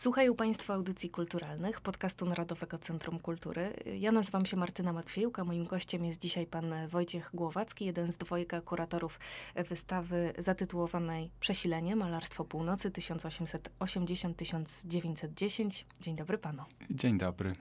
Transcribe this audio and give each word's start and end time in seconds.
Słuchają 0.00 0.34
Państwo 0.34 0.74
audycji 0.74 1.10
kulturalnych 1.10 1.80
podcastu 1.80 2.26
Narodowego 2.26 2.78
Centrum 2.78 3.20
Kultury. 3.20 3.72
Ja 3.98 4.12
nazywam 4.12 4.46
się 4.46 4.56
Martyna 4.56 4.92
Matwiejuka. 4.92 5.44
Moim 5.44 5.64
gościem 5.64 6.04
jest 6.04 6.20
dzisiaj 6.20 6.46
pan 6.46 6.88
Wojciech 6.88 7.30
Głowacki, 7.34 7.84
jeden 7.84 8.12
z 8.12 8.16
dwojga 8.16 8.60
kuratorów 8.60 9.20
wystawy 9.68 10.32
zatytułowanej 10.38 11.30
Przesilenie, 11.40 11.96
Malarstwo 11.96 12.44
Północy 12.44 12.90
1880-1910. 12.90 15.84
Dzień 16.00 16.16
dobry 16.16 16.38
panu. 16.38 16.62
Dzień 16.90 17.18
dobry. 17.18 17.54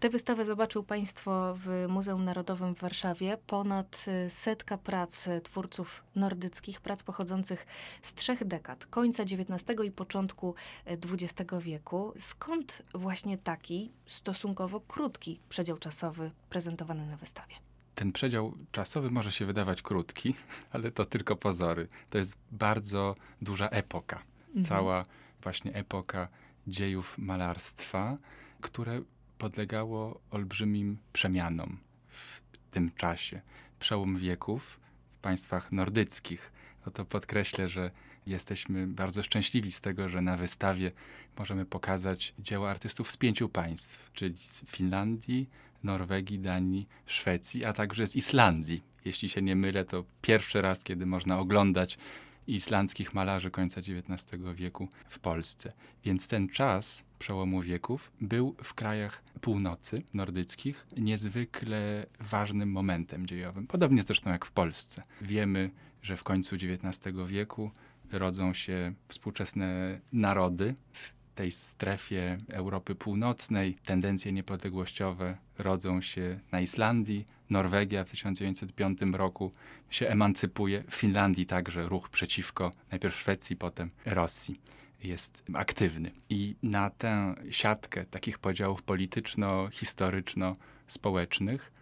Tę 0.00 0.10
wystawę 0.10 0.44
zobaczył 0.44 0.82
Państwo 0.82 1.54
w 1.58 1.86
Muzeum 1.88 2.24
Narodowym 2.24 2.74
w 2.74 2.80
Warszawie. 2.80 3.38
Ponad 3.46 4.04
setka 4.28 4.78
prac 4.78 5.28
twórców 5.42 6.04
nordyckich, 6.16 6.80
prac 6.80 7.02
pochodzących 7.02 7.66
z 8.02 8.14
trzech 8.14 8.44
dekad, 8.44 8.86
końca 8.86 9.22
XIX 9.22 9.80
i 9.84 9.90
początku 9.90 10.54
XX 10.86 11.52
wieku. 11.60 11.73
Skąd 12.18 12.82
właśnie 12.94 13.38
taki 13.38 13.92
stosunkowo 14.06 14.80
krótki 14.80 15.40
przedział 15.48 15.78
czasowy 15.78 16.30
prezentowany 16.50 17.06
na 17.06 17.16
wystawie? 17.16 17.54
Ten 17.94 18.12
przedział 18.12 18.54
czasowy 18.72 19.10
może 19.10 19.32
się 19.32 19.46
wydawać 19.46 19.82
krótki, 19.82 20.34
ale 20.72 20.90
to 20.90 21.04
tylko 21.04 21.36
pozory. 21.36 21.88
To 22.10 22.18
jest 22.18 22.38
bardzo 22.52 23.14
duża 23.42 23.68
epoka. 23.68 24.22
Mhm. 24.46 24.64
Cała 24.64 25.04
właśnie 25.42 25.74
epoka 25.74 26.28
dziejów 26.66 27.18
malarstwa, 27.18 28.16
które 28.60 29.02
podlegało 29.38 30.20
olbrzymim 30.30 30.98
przemianom 31.12 31.78
w 32.08 32.42
tym 32.70 32.90
czasie. 32.96 33.40
Przełom 33.78 34.16
wieków 34.16 34.80
w 35.18 35.18
państwach 35.18 35.72
nordyckich. 35.72 36.52
No 36.86 36.92
to 36.92 37.04
podkreślę, 37.04 37.68
że 37.68 37.90
jesteśmy 38.26 38.86
bardzo 38.86 39.22
szczęśliwi 39.22 39.72
z 39.72 39.80
tego, 39.80 40.08
że 40.08 40.20
na 40.20 40.36
wystawie 40.36 40.92
możemy 41.38 41.66
pokazać 41.66 42.34
dzieła 42.38 42.70
artystów 42.70 43.10
z 43.10 43.16
pięciu 43.16 43.48
państw, 43.48 44.12
czyli 44.12 44.38
z 44.38 44.64
Finlandii, 44.64 45.48
Norwegii, 45.84 46.38
Danii, 46.38 46.88
Szwecji, 47.06 47.64
a 47.64 47.72
także 47.72 48.06
z 48.06 48.16
Islandii. 48.16 48.82
Jeśli 49.04 49.28
się 49.28 49.42
nie 49.42 49.56
mylę, 49.56 49.84
to 49.84 50.04
pierwszy 50.22 50.62
raz, 50.62 50.84
kiedy 50.84 51.06
można 51.06 51.38
oglądać 51.38 51.98
islandzkich 52.46 53.14
malarzy 53.14 53.50
końca 53.50 53.80
XIX 53.80 54.42
wieku 54.54 54.88
w 55.08 55.18
Polsce. 55.18 55.72
Więc 56.04 56.28
ten 56.28 56.48
czas 56.48 57.04
przełomu 57.18 57.60
wieków 57.60 58.12
był 58.20 58.56
w 58.62 58.74
krajach 58.74 59.22
północy 59.40 60.02
nordyckich 60.14 60.86
niezwykle 60.96 62.06
ważnym 62.20 62.72
momentem 62.72 63.26
dziejowym. 63.26 63.66
Podobnie 63.66 64.02
zresztą 64.02 64.30
jak 64.30 64.44
w 64.44 64.52
Polsce. 64.52 65.02
Wiemy, 65.20 65.70
że 66.02 66.16
w 66.16 66.24
końcu 66.24 66.56
XIX 66.56 67.16
wieku 67.26 67.70
rodzą 68.18 68.54
się 68.54 68.92
współczesne 69.08 70.00
narody 70.12 70.74
w 70.92 71.14
tej 71.34 71.50
strefie 71.50 72.38
Europy 72.48 72.94
Północnej. 72.94 73.76
Tendencje 73.84 74.32
niepodległościowe 74.32 75.36
rodzą 75.58 76.00
się 76.00 76.40
na 76.52 76.60
Islandii. 76.60 77.26
Norwegia 77.50 78.04
w 78.04 78.10
1905 78.10 78.98
roku 79.12 79.52
się 79.90 80.08
emancypuje. 80.08 80.84
W 80.90 80.94
Finlandii 80.94 81.46
także 81.46 81.88
ruch 81.88 82.08
przeciwko 82.08 82.72
najpierw 82.90 83.16
Szwecji, 83.16 83.56
potem 83.56 83.90
Rosji 84.06 84.60
jest 85.04 85.42
aktywny. 85.54 86.10
I 86.30 86.56
na 86.62 86.90
tę 86.90 87.34
siatkę 87.50 88.04
takich 88.04 88.38
podziałów 88.38 88.82
polityczno-historyczno-społecznych 88.82 91.72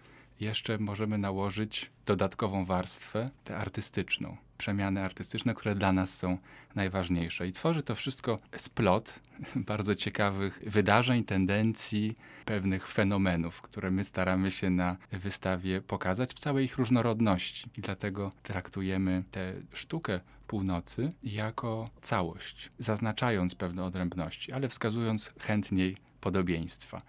jeszcze 0.43 0.79
możemy 0.79 1.19
nałożyć 1.19 1.91
dodatkową 2.07 2.65
warstwę, 2.65 3.31
tę 3.45 3.57
artystyczną 3.57 4.37
przemiany 4.63 5.05
artystyczne, 5.05 5.55
które 5.55 5.75
dla 5.75 5.93
nas 5.93 6.15
są 6.17 6.39
najważniejsze. 6.75 7.47
I 7.47 7.53
tworzy 7.53 7.83
to 7.83 7.95
wszystko 7.95 8.39
splot 8.57 9.21
bardzo 9.71 9.95
ciekawych 9.95 10.63
wydarzeń, 10.67 11.25
tendencji, 11.25 12.15
pewnych 12.45 12.89
fenomenów, 12.89 13.63
które 13.63 13.91
my 13.91 14.05
staramy 14.05 14.51
się 14.51 14.71
na 14.71 14.97
wystawie 15.13 15.81
pokazać 15.81 16.31
w 16.31 16.39
całej 16.39 16.65
ich 16.65 16.77
różnorodności. 16.77 17.71
I 17.79 17.81
dlatego 17.81 18.33
traktujemy 18.43 19.25
tę 19.31 19.55
sztukę 19.75 20.21
północy 20.47 21.13
jako 21.23 21.91
całość, 22.01 22.71
zaznaczając 22.79 23.55
pewne 23.55 23.85
odrębności, 23.85 24.53
ale 24.53 24.69
wskazując 24.69 25.33
chętniej 25.41 25.97
podobieństwa. 26.21 27.03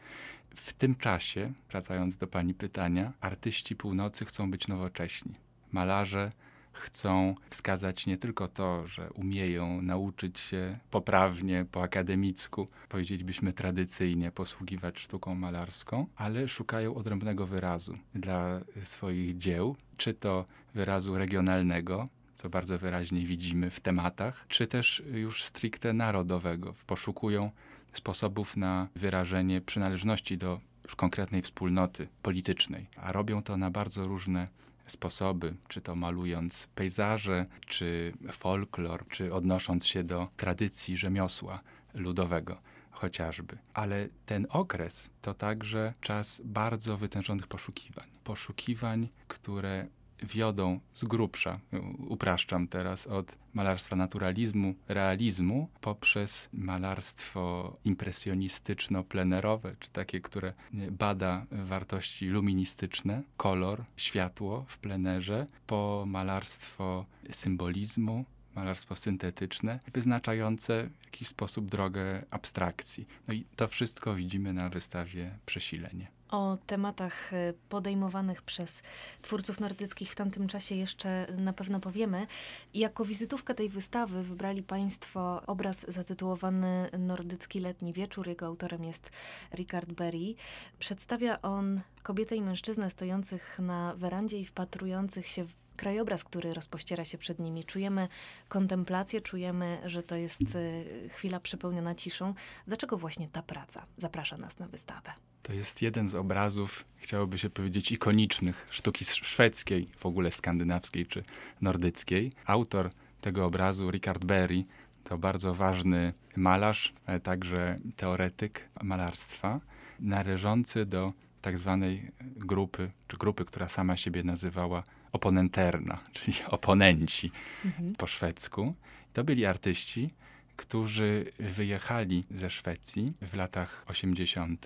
W 0.56 0.74
tym 0.74 0.96
czasie, 0.96 1.54
wracając 1.70 2.18
do 2.18 2.28
Pani 2.28 2.54
pytania, 2.54 3.14
artyści 3.22 3.76
północy 3.76 4.26
chcą 4.26 4.52
być 4.52 4.68
nowocześni. 4.68 5.36
Malarze 5.72 6.32
chcą 6.74 7.36
wskazać 7.50 8.06
nie 8.06 8.18
tylko 8.18 8.48
to, 8.48 8.88
że 8.88 9.12
umieją 9.12 9.82
nauczyć 9.82 10.40
się 10.40 10.80
poprawnie, 10.92 11.66
po 11.72 11.84
akademicku, 11.84 12.68
powiedzielibyśmy 12.90 13.54
tradycyjnie, 13.54 14.32
posługiwać 14.32 15.00
sztuką 15.00 15.36
malarską, 15.36 16.08
ale 16.16 16.48
szukają 16.48 16.96
odrębnego 16.96 17.48
wyrazu 17.48 17.98
dla 18.16 18.60
swoich 18.82 19.38
dzieł, 19.38 19.76
czy 19.98 20.14
to 20.14 20.46
wyrazu 20.76 21.18
regionalnego, 21.18 22.06
co 22.34 22.50
bardzo 22.50 22.78
wyraźnie 22.78 23.26
widzimy 23.26 23.70
w 23.70 23.80
tematach, 23.80 24.46
czy 24.48 24.68
też 24.68 25.04
już 25.14 25.44
stricte 25.44 25.94
narodowego. 25.94 26.74
Poszukują 26.88 27.52
sposobów 27.94 28.58
na 28.58 28.88
wyrażenie 28.96 29.62
przynależności 29.62 30.38
do 30.38 30.60
już 30.84 30.96
konkretnej 30.96 31.42
wspólnoty 31.42 32.08
politycznej, 32.22 32.88
a 32.96 33.12
robią 33.12 33.44
to 33.44 33.58
na 33.58 33.72
bardzo 33.72 34.08
różne 34.08 34.48
sposoby, 34.88 35.56
czy 35.68 35.82
to 35.82 35.96
malując 35.96 36.68
pejzaże, 36.76 37.46
czy 37.68 38.14
folklor, 38.32 39.08
czy 39.08 39.34
odnosząc 39.34 39.88
się 39.88 40.04
do 40.04 40.28
tradycji 40.38 40.98
rzemiosła 40.98 41.62
ludowego 41.94 42.62
chociażby. 42.92 43.58
Ale 43.74 44.10
ten 44.26 44.48
okres 44.50 45.10
to 45.22 45.34
także 45.34 45.94
czas 46.02 46.42
bardzo 46.46 46.98
wytężonych 46.98 47.48
poszukiwań. 47.48 48.08
Poszukiwań, 48.24 49.10
które 49.28 49.88
wiodą 50.22 50.80
z 50.94 51.06
grubsza, 51.06 51.60
upraszczam 52.08 52.68
teraz, 52.68 53.08
od 53.08 53.38
malarstwa 53.54 53.96
naturalizmu, 53.96 54.76
realizmu, 54.88 55.70
poprzez 55.82 56.50
malarstwo 56.54 57.78
impresjonistyczno-plenerowe, 57.86 59.76
czy 59.80 59.90
takie, 59.90 60.22
które 60.22 60.54
bada 60.92 61.46
wartości 61.52 62.28
luministyczne, 62.28 63.24
kolor, 63.38 63.84
światło 63.98 64.66
w 64.68 64.78
plenerze, 64.78 65.48
po 65.68 66.04
malarstwo 66.08 67.06
symbolizmu, 67.32 68.26
malarstwo 68.56 68.96
syntetyczne, 68.96 69.80
wyznaczające 69.94 70.90
w 71.02 71.06
jakiś 71.06 71.28
sposób 71.28 71.70
drogę 71.70 72.26
abstrakcji. 72.30 73.08
No 73.28 73.34
i 73.34 73.46
to 73.56 73.68
wszystko 73.68 74.16
widzimy 74.16 74.54
na 74.54 74.70
wystawie 74.70 75.32
Przesilenie. 75.46 76.08
O 76.34 76.58
tematach 76.68 77.34
e, 77.34 77.54
podejmowanych 77.70 78.42
przez 78.42 78.82
twórców 79.22 79.60
nordyckich 79.60 80.12
w 80.12 80.16
tamtym 80.16 80.48
czasie 80.48 80.76
jeszcze 80.76 81.28
na 81.38 81.54
pewno 81.54 81.80
powiemy. 81.80 82.28
Jako 82.74 83.06
wizytówkę 83.06 83.56
tej 83.56 83.70
wystawy 83.70 84.24
wybrali 84.24 84.64
Państwo 84.64 85.42
obraz 85.48 85.86
zatytułowany 85.92 86.90
Nordycki 87.00 87.60
letni 87.60 87.94
wieczór. 87.94 88.28
Jego 88.28 88.46
autorem 88.46 88.84
jest 88.84 89.10
Richard 89.56 89.92
Berry. 89.92 90.36
Przedstawia 90.80 91.42
on 91.42 91.82
kobietę 92.04 92.36
i 92.36 92.42
mężczyznę 92.42 92.90
stojących 92.90 93.60
na 93.60 93.96
werandzie 93.96 94.40
i 94.40 94.46
wpatrujących 94.46 95.28
się 95.30 95.44
w 95.46 95.63
krajobraz, 95.76 96.24
który 96.24 96.54
rozpościera 96.54 97.06
się 97.06 97.18
przed 97.18 97.40
nimi. 97.40 97.64
Czujemy 97.64 98.08
kontemplację, 98.50 99.22
czujemy, 99.22 99.82
że 99.86 100.04
to 100.04 100.16
jest 100.16 100.42
e, 100.42 101.10
chwila 101.10 101.40
przepełniona 101.40 101.96
ciszą. 101.96 102.34
Dlaczego 102.68 102.98
właśnie 102.98 103.28
ta 103.28 103.42
praca 103.42 103.86
zaprasza 103.98 104.38
nas 104.38 104.60
na 104.60 104.68
wystawę? 104.68 105.12
To 105.44 105.54
jest 105.54 105.82
jeden 105.82 106.08
z 106.08 106.16
obrazów, 106.16 106.86
chciałoby 106.96 107.40
się 107.40 107.50
powiedzieć, 107.50 107.92
ikonicznych 107.92 108.68
sztuki 108.70 109.06
szwedzkiej, 109.06 109.90
w 109.98 110.06
ogóle 110.06 110.32
skandynawskiej 110.32 111.06
czy 111.06 111.24
nordyckiej. 111.62 112.32
Autor 112.46 112.92
tego 113.22 113.46
obrazu, 113.46 113.92
Richard 113.92 114.26
Berry, 114.26 114.64
to 115.04 115.18
bardzo 115.18 115.54
ważny 115.54 116.14
malarz, 116.36 116.94
ale 117.06 117.20
także 117.20 117.80
teoretyk 117.96 118.70
malarstwa, 118.84 119.60
należący 120.00 120.86
do 120.86 121.14
tak 121.42 121.58
zwanej 121.58 122.12
grupy, 122.22 122.92
czy 123.08 123.18
grupy, 123.18 123.46
która 123.46 123.70
sama 123.70 123.98
siebie 123.98 124.24
nazywała 124.24 124.84
oponenterna, 125.14 126.00
czyli 126.14 126.38
oponenci 126.48 127.32
mhm. 127.66 127.96
po 127.96 128.08
szwedzku. 128.08 128.76
To 129.14 129.24
byli 129.24 129.46
artyści, 129.46 130.10
którzy 130.56 131.26
wyjechali 131.40 132.26
ze 132.32 132.50
Szwecji 132.50 133.14
w 133.22 133.34
latach 133.34 133.84
80. 133.88 134.66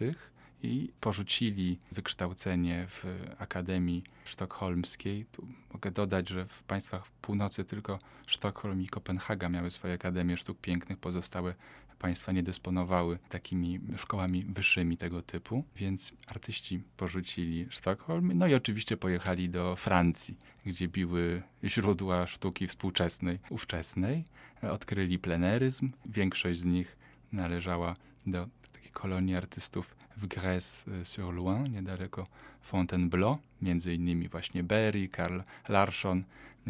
i 0.64 0.92
porzucili 1.02 1.80
wykształcenie 1.92 2.86
w 2.90 3.06
Akademii 3.40 4.04
Sztokholmskiej. 4.26 5.26
Tu 5.32 5.48
mogę 5.74 5.92
dodać, 5.92 6.30
że 6.30 6.46
w 6.46 6.64
państwach 6.64 7.12
północy 7.22 7.64
tylko 7.64 8.00
Sztokholm 8.28 8.82
i 8.82 8.88
Kopenhaga 8.88 9.50
miały 9.50 9.72
swoje 9.72 9.94
Akademie 9.94 10.38
Sztuk 10.38 10.60
Pięknych, 10.60 10.98
pozostałe 10.98 11.54
państwa 12.00 12.32
nie 12.32 12.44
dysponowały 12.44 13.20
takimi 13.30 13.80
szkołami 13.98 14.46
wyższymi 14.46 14.98
tego 14.98 15.22
typu, 15.22 15.64
więc 15.76 16.14
artyści 16.28 16.82
porzucili 16.98 17.68
Sztokholm, 17.70 18.32
no 18.36 18.48
i 18.48 18.54
oczywiście 18.54 18.98
pojechali 18.98 19.50
do 19.50 19.76
Francji, 19.76 20.38
gdzie 20.66 20.88
biły 20.88 21.44
źródła 21.64 22.28
sztuki 22.28 22.68
współczesnej, 22.68 23.40
ówczesnej. 23.50 24.26
Odkryli 24.62 25.20
pleneryzm, 25.20 25.92
większość 26.06 26.60
z 26.60 26.66
nich 26.66 26.98
należała 27.32 27.96
do 28.26 28.48
takiej 28.72 28.92
kolonii 28.92 29.36
artystów 29.36 29.96
w 30.18 30.28
Grèce-sur-Loing, 30.28 31.70
niedaleko 31.70 32.28
Fontainebleau, 32.62 33.38
między 33.62 33.94
innymi 33.94 34.30
właśnie 34.30 34.64
Berry, 34.64 35.08
Karl 35.08 35.40
Larsson 35.70 36.24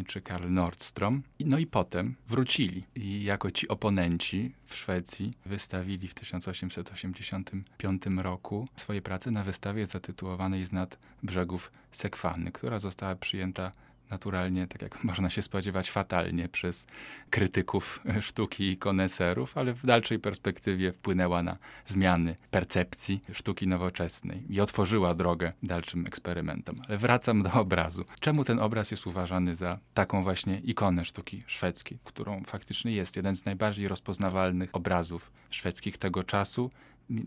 czy 0.05 0.21
Karl 0.21 0.49
Nordstrom. 0.49 1.23
No 1.39 1.59
i 1.59 1.67
potem 1.67 2.15
wrócili 2.27 2.83
i 2.95 3.23
jako 3.23 3.51
ci 3.51 3.67
oponenci 3.67 4.53
w 4.65 4.75
Szwecji 4.75 5.33
wystawili 5.45 6.07
w 6.07 6.13
1885 6.13 8.03
roku 8.17 8.67
swoje 8.75 9.01
prace 9.01 9.31
na 9.31 9.43
wystawie 9.43 9.85
zatytułowanej 9.85 10.65
Z 10.65 10.71
nad 10.71 10.99
brzegów 11.23 11.71
Sekwany, 11.91 12.51
która 12.51 12.79
została 12.79 13.15
przyjęta 13.15 13.71
naturalnie, 14.09 14.67
tak 14.67 14.81
jak 14.81 15.03
można 15.03 15.29
się 15.29 15.41
spodziewać, 15.41 15.91
fatalnie 15.91 16.49
przez 16.49 16.87
krytyków 17.29 17.99
sztuki 18.21 18.69
i 18.69 18.77
koneserów, 18.77 19.57
ale 19.57 19.73
w 19.73 19.85
dalszej 19.85 20.19
perspektywie 20.19 20.91
wpłynęła 20.91 21.43
na 21.43 21.57
zmiany 21.85 22.35
percepcji 22.51 23.21
sztuki 23.33 23.67
nowoczesnej 23.67 24.43
i 24.49 24.61
otworzyła 24.61 25.13
drogę 25.13 25.53
dalszym 25.63 26.05
eksperymentom. 26.05 26.81
Ale 26.87 26.97
wracam 26.97 27.43
do 27.43 27.53
obrazu. 27.53 28.05
Czemu 28.19 28.43
ten 28.43 28.59
obraz 28.59 28.91
jest 28.91 29.07
uważany 29.07 29.55
za 29.55 29.79
taką 29.93 30.23
właśnie 30.23 30.59
ikonę 30.59 31.05
sztuki 31.05 31.41
szwedzkiej, 31.47 31.99
którą 32.03 32.43
faktycznie 32.43 32.91
jest 32.91 33.15
jeden 33.15 33.35
z 33.35 33.45
najbardziej 33.45 33.87
rozpoznawalnych 33.87 34.69
obrazów 34.73 35.31
szwedzkich 35.49 35.97
tego 35.97 36.23
czasu, 36.23 36.71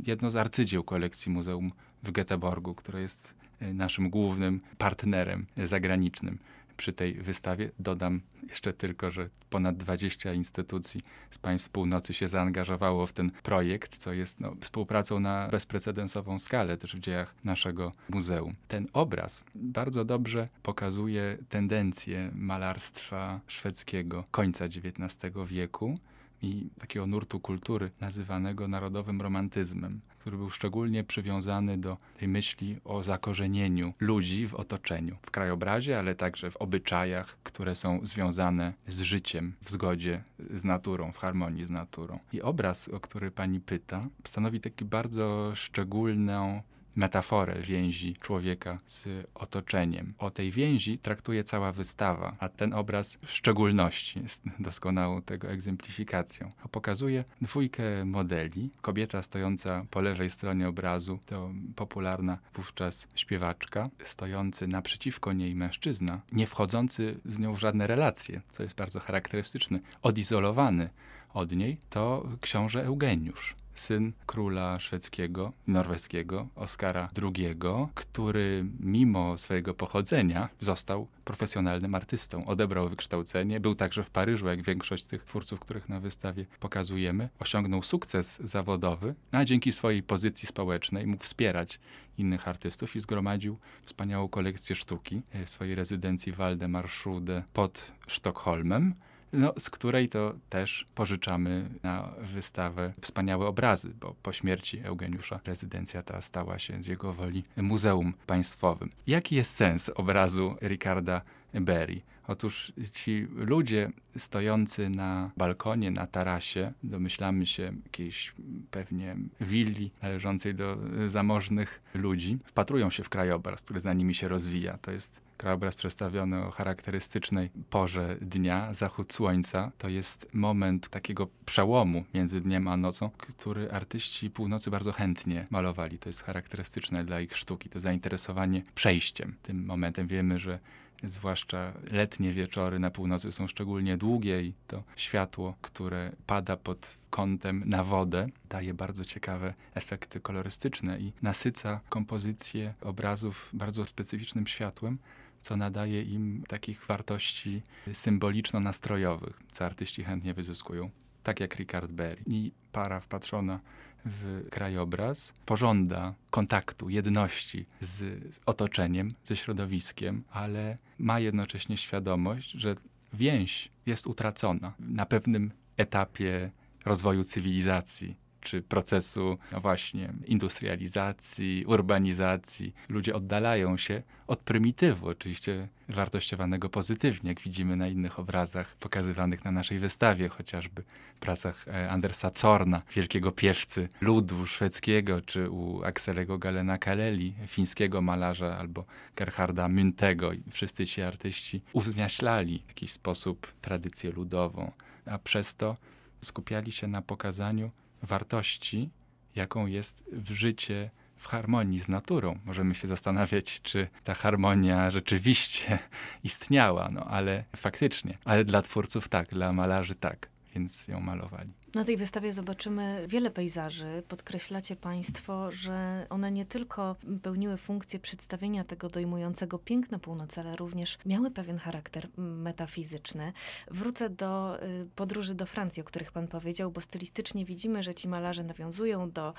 jedno 0.06 0.30
z 0.30 0.36
arcydzieł 0.36 0.84
kolekcji 0.84 1.32
Muzeum 1.32 1.72
w 2.02 2.12
Göteborgu, 2.12 2.74
które 2.74 3.00
jest 3.00 3.34
e, 3.60 3.74
naszym 3.74 4.10
głównym 4.10 4.60
partnerem 4.78 5.46
zagranicznym 5.56 6.38
przy 6.80 6.92
tej 6.92 7.14
wystawie. 7.14 7.70
Dodam 7.78 8.20
jeszcze 8.48 8.72
tylko, 8.72 9.10
że 9.10 9.28
ponad 9.50 9.76
20 9.76 10.32
instytucji 10.32 11.00
z 11.30 11.38
państw 11.38 11.70
północy 11.70 12.14
się 12.14 12.28
zaangażowało 12.28 13.06
w 13.06 13.12
ten 13.12 13.30
projekt, 13.42 13.96
co 13.96 14.12
jest 14.12 14.40
no, 14.40 14.54
współpracą 14.60 15.20
na 15.20 15.48
bezprecedensową 15.48 16.38
skalę 16.38 16.76
też 16.76 16.96
w 16.96 16.98
dziejach 16.98 17.34
naszego 17.44 17.92
muzeum. 18.08 18.54
Ten 18.68 18.86
obraz 18.92 19.44
bardzo 19.54 20.04
dobrze 20.04 20.48
pokazuje 20.62 21.38
tendencje 21.48 22.30
malarstwa 22.34 23.40
szwedzkiego 23.46 24.24
końca 24.30 24.64
XIX 24.64 25.34
wieku 25.46 25.98
i 26.42 26.70
takiego 26.78 27.06
nurtu 27.06 27.40
kultury 27.40 27.90
nazywanego 28.00 28.68
narodowym 28.68 29.20
romantyzmem, 29.20 30.00
który 30.18 30.36
był 30.36 30.50
szczególnie 30.50 31.04
przywiązany 31.04 31.78
do 31.78 31.96
tej 32.18 32.28
myśli 32.28 32.76
o 32.84 33.02
zakorzenieniu 33.02 33.94
ludzi 34.00 34.48
w 34.48 34.54
otoczeniu, 34.54 35.16
w 35.22 35.30
krajobrazie, 35.30 35.98
ale 35.98 36.14
także 36.14 36.50
w 36.50 36.56
obyczajach, 36.56 37.38
które 37.42 37.74
są 37.74 38.00
związane 38.02 38.72
z 38.88 39.00
życiem 39.00 39.52
w 39.62 39.70
zgodzie 39.70 40.22
z 40.54 40.64
naturą, 40.64 41.12
w 41.12 41.18
harmonii 41.18 41.64
z 41.64 41.70
naturą. 41.70 42.18
I 42.32 42.42
obraz, 42.42 42.88
o 42.88 43.00
który 43.00 43.30
pani 43.30 43.60
pyta, 43.60 44.08
stanowi 44.24 44.60
taki 44.60 44.84
bardzo 44.84 45.52
szczególną 45.54 46.62
metaforę 46.96 47.62
więzi 47.62 48.14
człowieka 48.20 48.78
z 48.86 49.08
otoczeniem. 49.34 50.14
O 50.18 50.30
tej 50.30 50.50
więzi 50.50 50.98
traktuje 50.98 51.44
cała 51.44 51.72
wystawa, 51.72 52.36
a 52.38 52.48
ten 52.48 52.74
obraz 52.74 53.18
w 53.22 53.30
szczególności 53.30 54.20
jest 54.22 54.44
doskonałą 54.58 55.22
tego 55.22 55.48
egzemplifikacją. 55.48 56.50
Pokazuje 56.70 57.24
dwójkę 57.42 58.04
modeli. 58.04 58.70
Kobieta 58.80 59.22
stojąca 59.22 59.84
po 59.90 60.00
lewej 60.00 60.30
stronie 60.30 60.68
obrazu 60.68 61.18
to 61.26 61.50
popularna 61.76 62.38
wówczas 62.54 63.08
śpiewaczka, 63.14 63.90
stojący 64.02 64.66
naprzeciwko 64.66 65.32
niej 65.32 65.54
mężczyzna, 65.54 66.20
nie 66.32 66.46
wchodzący 66.46 67.20
z 67.24 67.38
nią 67.38 67.54
w 67.54 67.60
żadne 67.60 67.86
relacje, 67.86 68.40
co 68.48 68.62
jest 68.62 68.74
bardzo 68.74 69.00
charakterystyczne, 69.00 69.80
odizolowany 70.02 70.90
od 71.34 71.56
niej, 71.56 71.78
to 71.90 72.28
książę 72.40 72.84
Eugeniusz 72.84 73.59
syn 73.74 74.12
króla 74.26 74.78
szwedzkiego, 74.78 75.52
norweskiego, 75.66 76.48
Oskara 76.56 77.08
II, 77.22 77.56
który 77.94 78.64
mimo 78.80 79.38
swojego 79.38 79.74
pochodzenia 79.74 80.48
został 80.60 81.06
profesjonalnym 81.24 81.94
artystą. 81.94 82.46
Odebrał 82.46 82.88
wykształcenie, 82.88 83.60
był 83.60 83.74
także 83.74 84.04
w 84.04 84.10
Paryżu, 84.10 84.46
jak 84.46 84.62
większość 84.62 85.06
tych 85.06 85.24
twórców, 85.24 85.60
których 85.60 85.88
na 85.88 86.00
wystawie 86.00 86.46
pokazujemy. 86.60 87.28
Osiągnął 87.38 87.82
sukces 87.82 88.40
zawodowy, 88.44 89.14
a 89.32 89.44
dzięki 89.44 89.72
swojej 89.72 90.02
pozycji 90.02 90.48
społecznej 90.48 91.06
mógł 91.06 91.24
wspierać 91.24 91.80
innych 92.18 92.48
artystów 92.48 92.96
i 92.96 93.00
zgromadził 93.00 93.58
wspaniałą 93.84 94.28
kolekcję 94.28 94.76
sztuki 94.76 95.22
w 95.44 95.50
swojej 95.50 95.74
rezydencji 95.74 96.32
Waldemarschude 96.32 97.42
pod 97.52 97.92
Sztokholmem 98.08 98.94
no, 99.32 99.52
z 99.58 99.70
której 99.70 100.08
to 100.08 100.34
też 100.48 100.86
pożyczamy 100.94 101.68
na 101.82 102.12
wystawę 102.18 102.92
wspaniałe 103.00 103.46
obrazy, 103.46 103.92
bo 104.00 104.14
po 104.22 104.32
śmierci 104.32 104.80
Eugeniusza 104.84 105.40
rezydencja 105.44 106.02
ta 106.02 106.20
stała 106.20 106.58
się 106.58 106.82
z 106.82 106.86
jego 106.86 107.12
woli 107.12 107.42
muzeum 107.56 108.14
państwowym. 108.26 108.90
Jaki 109.06 109.36
jest 109.36 109.56
sens 109.56 109.90
obrazu 109.94 110.56
Ricarda 110.62 111.22
Berry? 111.54 112.00
Otóż 112.30 112.72
ci 112.92 113.26
ludzie 113.34 113.90
stojący 114.16 114.90
na 114.90 115.30
balkonie, 115.36 115.90
na 115.90 116.06
tarasie, 116.06 116.72
domyślamy 116.82 117.46
się 117.46 117.72
jakiejś 117.84 118.34
pewnie 118.70 119.16
willi 119.40 119.90
należącej 120.02 120.54
do 120.54 120.78
zamożnych 121.06 121.82
ludzi, 121.94 122.38
wpatrują 122.44 122.90
się 122.90 123.02
w 123.02 123.08
krajobraz, 123.08 123.62
który 123.62 123.80
za 123.80 123.92
nimi 123.92 124.14
się 124.14 124.28
rozwija. 124.28 124.78
To 124.78 124.90
jest 124.90 125.20
krajobraz 125.36 125.76
przedstawiony 125.76 126.46
o 126.46 126.50
charakterystycznej 126.50 127.50
porze 127.70 128.16
dnia, 128.20 128.74
zachód 128.74 129.12
słońca. 129.12 129.72
To 129.78 129.88
jest 129.88 130.28
moment 130.32 130.88
takiego 130.88 131.28
przełomu 131.44 132.04
między 132.14 132.40
dniem 132.40 132.68
a 132.68 132.76
nocą, 132.76 133.10
który 133.10 133.70
artyści 133.70 134.30
północy 134.30 134.70
bardzo 134.70 134.92
chętnie 134.92 135.46
malowali. 135.50 135.98
To 135.98 136.08
jest 136.08 136.22
charakterystyczne 136.22 137.04
dla 137.04 137.20
ich 137.20 137.36
sztuki, 137.36 137.68
to 137.68 137.80
zainteresowanie 137.80 138.62
przejściem. 138.74 139.36
Tym 139.42 139.64
momentem 139.64 140.06
wiemy, 140.06 140.38
że 140.38 140.58
zwłaszcza 141.02 141.72
letnie 141.90 142.32
wieczory 142.32 142.78
na 142.78 142.90
północy 142.90 143.32
są 143.32 143.46
szczególnie 143.46 143.96
długie 143.96 144.42
i 144.42 144.54
to 144.66 144.82
światło, 144.96 145.56
które 145.62 146.12
pada 146.26 146.56
pod 146.56 146.98
kątem 147.10 147.62
na 147.66 147.84
wodę, 147.84 148.28
daje 148.48 148.74
bardzo 148.74 149.04
ciekawe 149.04 149.54
efekty 149.74 150.20
kolorystyczne 150.20 151.00
i 151.00 151.12
nasyca 151.22 151.80
kompozycję 151.88 152.74
obrazów 152.80 153.50
bardzo 153.52 153.84
specyficznym 153.84 154.46
światłem, 154.46 154.98
co 155.40 155.56
nadaje 155.56 156.02
im 156.02 156.44
takich 156.48 156.86
wartości 156.86 157.62
symboliczno-nastrojowych, 157.92 159.42
co 159.50 159.64
artyści 159.64 160.04
chętnie 160.04 160.34
wyzyskują, 160.34 160.90
tak 161.22 161.40
jak 161.40 161.56
Richard 161.56 161.92
Berry. 161.92 162.22
I 162.26 162.52
para 162.72 163.00
wpatrzona 163.00 163.60
w 164.04 164.48
krajobraz 164.50 165.34
pożąda 165.46 166.14
kontaktu, 166.30 166.88
jedności 166.88 167.66
z 167.80 168.04
otoczeniem, 168.46 169.14
ze 169.24 169.36
środowiskiem, 169.36 170.24
ale 170.30 170.78
ma 170.98 171.20
jednocześnie 171.20 171.76
świadomość, 171.76 172.50
że 172.50 172.74
więź 173.12 173.70
jest 173.86 174.06
utracona 174.06 174.72
na 174.78 175.06
pewnym 175.06 175.50
etapie 175.76 176.50
rozwoju 176.84 177.24
cywilizacji 177.24 178.16
czy 178.40 178.62
procesu, 178.62 179.38
no 179.52 179.60
właśnie, 179.60 180.12
industrializacji, 180.26 181.64
urbanizacji. 181.66 182.74
Ludzie 182.88 183.14
oddalają 183.14 183.76
się 183.76 184.02
od 184.26 184.40
prymitywu, 184.40 185.08
oczywiście 185.08 185.68
wartościowanego 185.88 186.68
pozytywnie, 186.68 187.30
jak 187.30 187.40
widzimy 187.40 187.76
na 187.76 187.88
innych 187.88 188.18
obrazach 188.18 188.76
pokazywanych 188.76 189.44
na 189.44 189.50
naszej 189.50 189.78
wystawie, 189.78 190.28
chociażby 190.28 190.82
w 191.16 191.18
pracach 191.18 191.68
e, 191.68 191.90
Andersa 191.90 192.30
Zorna, 192.34 192.82
wielkiego 192.94 193.32
piewcy 193.32 193.88
ludu 194.00 194.46
szwedzkiego, 194.46 195.20
czy 195.20 195.50
u 195.50 195.84
Axelego 195.84 196.38
Galena 196.38 196.78
Kaleli, 196.78 197.34
fińskiego 197.46 198.00
malarza, 198.00 198.58
albo 198.58 198.84
Gerharda 199.16 199.68
Müntego. 199.68 200.40
Wszyscy 200.50 200.86
ci 200.86 201.02
artyści 201.02 201.62
uwzniaślali 201.72 202.62
w 202.66 202.68
jakiś 202.68 202.92
sposób 202.92 203.52
tradycję 203.60 204.10
ludową, 204.10 204.72
a 205.06 205.18
przez 205.18 205.54
to 205.54 205.76
skupiali 206.22 206.72
się 206.72 206.86
na 206.86 207.02
pokazaniu 207.02 207.70
wartości, 208.02 208.90
jaką 209.34 209.66
jest 209.66 210.04
w 210.12 210.30
życie 210.30 210.90
w 211.16 211.26
harmonii 211.26 211.78
z 211.78 211.88
naturą. 211.88 212.38
Możemy 212.44 212.74
się 212.74 212.88
zastanawiać, 212.88 213.60
czy 213.62 213.88
ta 214.04 214.14
harmonia 214.14 214.90
rzeczywiście 214.90 215.78
istniała, 216.24 216.88
no 216.92 217.04
ale 217.04 217.44
faktycznie. 217.56 218.18
Ale 218.24 218.44
dla 218.44 218.62
twórców 218.62 219.08
tak, 219.08 219.28
dla 219.28 219.52
malarzy 219.52 219.94
tak, 219.94 220.28
więc 220.54 220.88
ją 220.88 221.00
malowali. 221.00 221.52
Na 221.74 221.84
tej 221.84 221.96
wystawie 221.96 222.32
zobaczymy 222.32 223.04
wiele 223.08 223.30
pejzaży. 223.30 224.02
Podkreślacie 224.08 224.76
Państwo, 224.76 225.52
że 225.52 226.06
one 226.08 226.32
nie 226.32 226.44
tylko 226.44 226.96
pełniły 227.22 227.56
funkcję 227.56 228.00
przedstawienia 228.00 228.64
tego 228.64 228.88
dojmującego 228.88 229.58
piękna 229.58 229.98
północy, 229.98 230.40
ale 230.40 230.56
również 230.56 230.98
miały 231.06 231.30
pewien 231.30 231.58
charakter 231.58 232.08
metafizyczny. 232.16 233.32
Wrócę 233.70 234.10
do 234.10 234.62
y, 234.62 234.86
podróży 234.96 235.34
do 235.34 235.46
Francji, 235.46 235.80
o 235.80 235.84
których 235.84 236.12
Pan 236.12 236.28
powiedział, 236.28 236.70
bo 236.70 236.80
stylistycznie 236.80 237.44
widzimy, 237.44 237.82
że 237.82 237.94
ci 237.94 238.08
malarze 238.08 238.44
nawiązują 238.44 239.10
do 239.10 239.34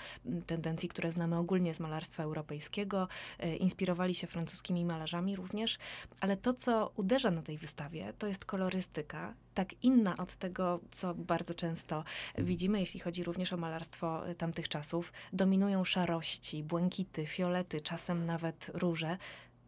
tendencji, 0.45 0.89
które 0.89 1.11
znamy 1.11 1.37
ogólnie 1.37 1.73
z 1.73 1.79
malarstwa 1.79 2.23
europejskiego, 2.23 3.07
y, 3.43 3.55
inspirowali 3.55 4.15
się 4.15 4.27
francuskimi 4.27 4.85
malarzami 4.85 5.35
również, 5.35 5.77
ale 6.19 6.37
to, 6.37 6.53
co 6.53 6.91
uderza 6.95 7.31
na 7.31 7.41
tej 7.41 7.57
wystawie, 7.57 8.13
to 8.17 8.27
jest 8.27 8.45
kolorystyka, 8.45 9.33
tak 9.53 9.83
inna 9.83 10.17
od 10.17 10.35
tego, 10.35 10.79
co 10.91 11.13
bardzo 11.13 11.53
często 11.53 12.03
widzimy, 12.37 12.79
jeśli 12.79 12.99
chodzi 12.99 13.23
również 13.23 13.53
o 13.53 13.57
malarstwo 13.57 14.29
y, 14.29 14.35
tamtych 14.35 14.69
czasów. 14.69 15.13
Dominują 15.33 15.83
szarości, 15.83 16.63
błękity, 16.63 17.25
fiolety, 17.25 17.81
czasem 17.81 18.25
nawet 18.25 18.71
róże. 18.73 19.17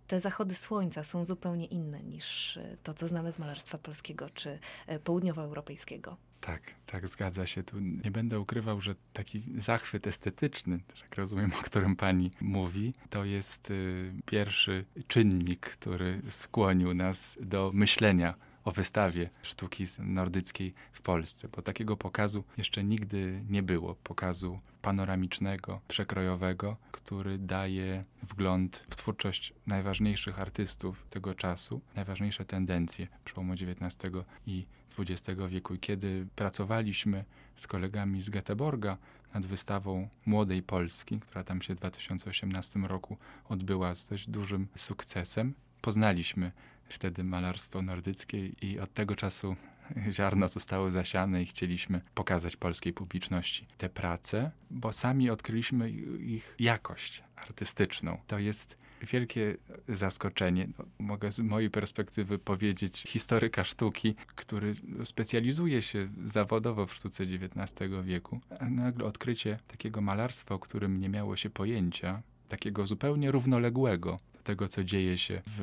Te 0.08 0.20
zachody 0.20 0.56
słońca 0.56 1.04
są 1.04 1.26
zupełnie 1.26 1.66
inne 1.66 2.04
niż 2.04 2.58
y, 2.58 2.78
to, 2.84 2.94
co 2.94 3.08
znamy 3.08 3.32
z 3.32 3.40
malarstwa 3.40 3.78
polskiego 3.78 4.30
czy 4.30 4.60
y, 4.92 5.00
południowoeuropejskiego. 5.00 6.18
Tak, 6.42 6.62
tak, 6.86 7.08
zgadza 7.08 7.46
się. 7.46 7.64
Tu 7.64 7.80
nie 7.80 8.12
będę 8.12 8.40
ukrywał, 8.40 8.82
że 8.82 8.96
taki 9.14 9.40
zachwyt 9.40 10.08
estetyczny, 10.08 10.80
jak 11.02 11.16
rozumiem, 11.16 11.52
o 11.60 11.64
którym 11.64 11.96
pani 11.96 12.32
mówi, 12.42 12.94
to 13.10 13.26
jest 13.26 13.72
y, 13.72 14.14
pierwszy 14.26 14.86
czynnik, 15.08 15.60
który 15.60 16.22
skłonił 16.30 16.94
nas 16.94 17.38
do 17.42 17.72
myślenia 17.74 18.36
o 18.64 18.72
wystawie 18.72 19.30
sztuki 19.42 19.86
nordyckiej 20.00 20.74
w 20.92 21.02
Polsce, 21.02 21.48
bo 21.48 21.62
takiego 21.62 21.98
pokazu 21.98 22.44
jeszcze 22.58 22.84
nigdy 22.84 23.44
nie 23.50 23.64
było. 23.64 23.96
Pokazu 23.96 24.60
panoramicznego, 24.82 25.82
przekrojowego, 25.88 26.78
który 26.92 27.38
daje 27.38 28.06
wgląd 28.24 28.86
w 28.90 28.96
twórczość 28.96 29.54
najważniejszych 29.68 30.40
artystów 30.40 31.06
tego 31.10 31.36
czasu, 31.36 31.82
najważniejsze 31.96 32.46
tendencje 32.46 33.08
przełomu 33.26 33.54
XIX 33.54 34.12
i 34.48 34.66
XX 35.00 35.42
wieku. 35.50 35.78
Kiedy 35.82 36.28
pracowaliśmy 36.36 37.26
z 37.56 37.68
kolegami 37.68 38.22
z 38.22 38.30
Göteborga 38.30 38.98
nad 39.34 39.46
wystawą 39.46 40.08
Młodej 40.26 40.64
Polski, 40.64 41.20
która 41.20 41.44
tam 41.44 41.62
się 41.62 41.76
w 41.76 41.78
2018 41.78 42.80
roku 42.80 43.18
odbyła 43.50 43.96
z 43.96 44.08
dość 44.08 44.30
dużym 44.30 44.68
sukcesem, 44.76 45.54
poznaliśmy 45.82 46.52
wtedy 46.94 47.24
malarstwo 47.24 47.82
nordyckie 47.82 48.48
i 48.48 48.80
od 48.80 48.94
tego 48.94 49.16
czasu 49.16 49.56
ziarno 50.12 50.48
zostało 50.48 50.92
zasiane 50.92 51.44
i 51.44 51.46
chcieliśmy 51.46 52.02
pokazać 52.14 52.56
polskiej 52.56 52.94
publiczności 52.94 53.68
te 53.78 53.90
prace, 53.90 54.52
bo 54.72 54.92
sami 54.92 55.30
odkryliśmy 55.30 55.90
ich 56.20 56.56
jakość 56.60 57.24
artystyczną. 57.36 58.18
To 58.28 58.40
jest 58.40 58.78
wielkie 59.02 59.58
zaskoczenie. 59.88 60.68
No, 60.78 60.86
mogę 61.00 61.32
z 61.32 61.40
mojej 61.40 61.70
perspektywy 61.70 62.40
powiedzieć 62.40 63.04
historyka 63.08 63.64
sztuki, 63.64 64.16
który 64.36 64.74
specjalizuje 65.04 65.82
się 65.82 66.10
zawodowo 66.26 66.86
w 66.86 66.94
sztuce 66.94 67.24
XIX 67.24 67.92
wieku. 68.04 68.40
Nagle 68.70 69.06
odkrycie 69.06 69.60
takiego 69.68 70.02
malarstwa, 70.02 70.56
o 70.56 70.60
którym 70.60 71.00
nie 71.00 71.10
miało 71.10 71.36
się 71.36 71.50
pojęcia, 71.50 72.22
takiego 72.54 72.88
zupełnie 72.88 73.32
równoległego 73.32 74.20
tego, 74.44 74.68
co 74.68 74.84
dzieje 74.84 75.18
się 75.18 75.42
w 75.46 75.60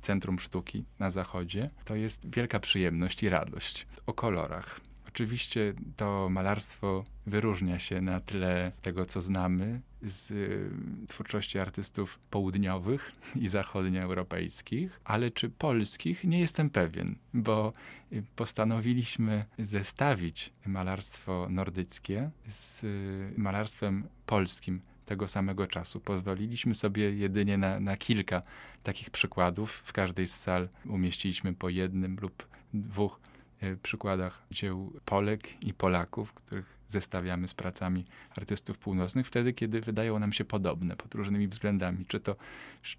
centrum 0.00 0.38
sztuki 0.38 0.84
na 0.98 1.10
zachodzie, 1.10 1.70
to 1.84 1.96
jest 1.96 2.34
wielka 2.34 2.60
przyjemność 2.60 3.22
i 3.22 3.28
radość. 3.28 3.86
O 4.06 4.12
kolorach. 4.12 4.80
Oczywiście 5.08 5.74
to 5.96 6.28
malarstwo 6.30 7.04
wyróżnia 7.26 7.78
się 7.78 8.00
na 8.00 8.20
tle 8.20 8.72
tego, 8.82 9.06
co 9.06 9.22
znamy 9.22 9.80
z 10.02 10.30
y, 10.30 10.70
twórczości 11.08 11.58
artystów 11.58 12.18
południowych 12.30 13.12
i 13.34 13.48
zachodnioeuropejskich, 13.48 15.00
ale 15.04 15.30
czy 15.30 15.50
polskich 15.50 16.24
nie 16.24 16.40
jestem 16.40 16.70
pewien, 16.70 17.16
bo 17.34 17.72
y, 18.12 18.22
postanowiliśmy 18.36 19.44
zestawić 19.58 20.52
malarstwo 20.66 21.46
nordyckie 21.50 22.30
z 22.48 22.84
y, 22.84 23.34
malarstwem 23.36 24.08
polskim 24.26 24.80
tego 25.10 25.28
samego 25.28 25.66
czasu. 25.66 26.00
Pozwoliliśmy 26.00 26.74
sobie 26.74 27.10
jedynie 27.10 27.58
na, 27.58 27.80
na 27.80 27.96
kilka 27.96 28.42
takich 28.82 29.10
przykładów. 29.10 29.82
W 29.84 29.92
każdej 29.92 30.26
z 30.26 30.34
sal 30.34 30.68
umieściliśmy 30.86 31.54
po 31.54 31.68
jednym 31.68 32.16
lub 32.20 32.46
dwóch 32.74 33.20
e, 33.60 33.76
przykładach 33.76 34.42
dzieł 34.50 34.92
Polek 35.04 35.64
i 35.64 35.74
Polaków, 35.74 36.32
których 36.32 36.78
zestawiamy 36.88 37.48
z 37.48 37.54
pracami 37.54 38.04
artystów 38.36 38.78
północnych, 38.78 39.26
wtedy, 39.26 39.52
kiedy 39.52 39.80
wydają 39.80 40.18
nam 40.18 40.32
się 40.32 40.44
podobne 40.44 40.96
pod 40.96 41.14
różnymi 41.14 41.48
względami. 41.48 42.06
Czy 42.06 42.20
to 42.20 42.36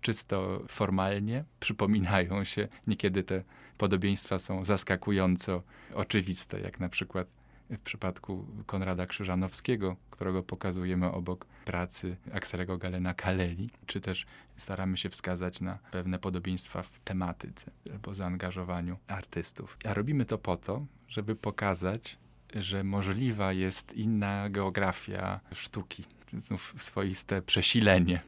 czysto 0.02 0.64
formalnie 0.68 1.44
przypominają 1.60 2.44
się, 2.44 2.68
niekiedy 2.88 3.24
te 3.24 3.44
podobieństwa 3.78 4.40
są 4.40 4.66
zaskakująco 4.66 5.64
oczywiste, 5.94 6.60
jak 6.60 6.80
na 6.80 6.90
przykład 6.90 7.41
w 7.78 7.80
przypadku 7.80 8.46
Konrada 8.66 9.06
Krzyżanowskiego, 9.06 9.96
którego 10.10 10.44
pokazujemy 10.44 11.12
obok 11.12 11.46
pracy 11.46 12.18
Akselego 12.34 12.78
Galena 12.78 13.14
Kaleli, 13.14 13.70
czy 13.86 14.02
też 14.02 14.26
staramy 14.58 14.98
się 14.98 15.10
wskazać 15.10 15.62
na 15.62 15.80
pewne 15.92 16.20
podobieństwa 16.20 16.84
w 16.84 17.00
tematyce 17.00 17.72
albo 17.92 18.14
zaangażowaniu 18.14 18.98
artystów. 19.08 19.78
A 19.86 19.94
robimy 19.94 20.26
to 20.26 20.38
po 20.38 20.58
to, 20.58 20.86
żeby 21.08 21.36
pokazać, 21.36 22.18
że 22.56 22.84
możliwa 22.84 23.54
jest 23.54 23.94
inna 23.94 24.50
geografia 24.50 25.40
sztuki, 25.54 26.06
znów 26.38 26.74
swoiste 26.78 27.42
przesilenie, 27.42 28.22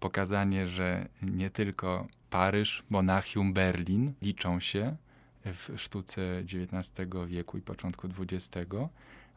pokazanie, 0.00 0.66
że 0.66 1.08
nie 1.22 1.50
tylko 1.50 2.06
Paryż, 2.30 2.82
Monachium, 2.90 3.52
Berlin 3.52 4.12
liczą 4.22 4.60
się, 4.60 4.96
w 5.54 5.70
sztuce 5.76 6.38
XIX 6.38 7.08
wieku 7.26 7.58
i 7.58 7.62
początku 7.62 8.08
XX, 8.18 8.50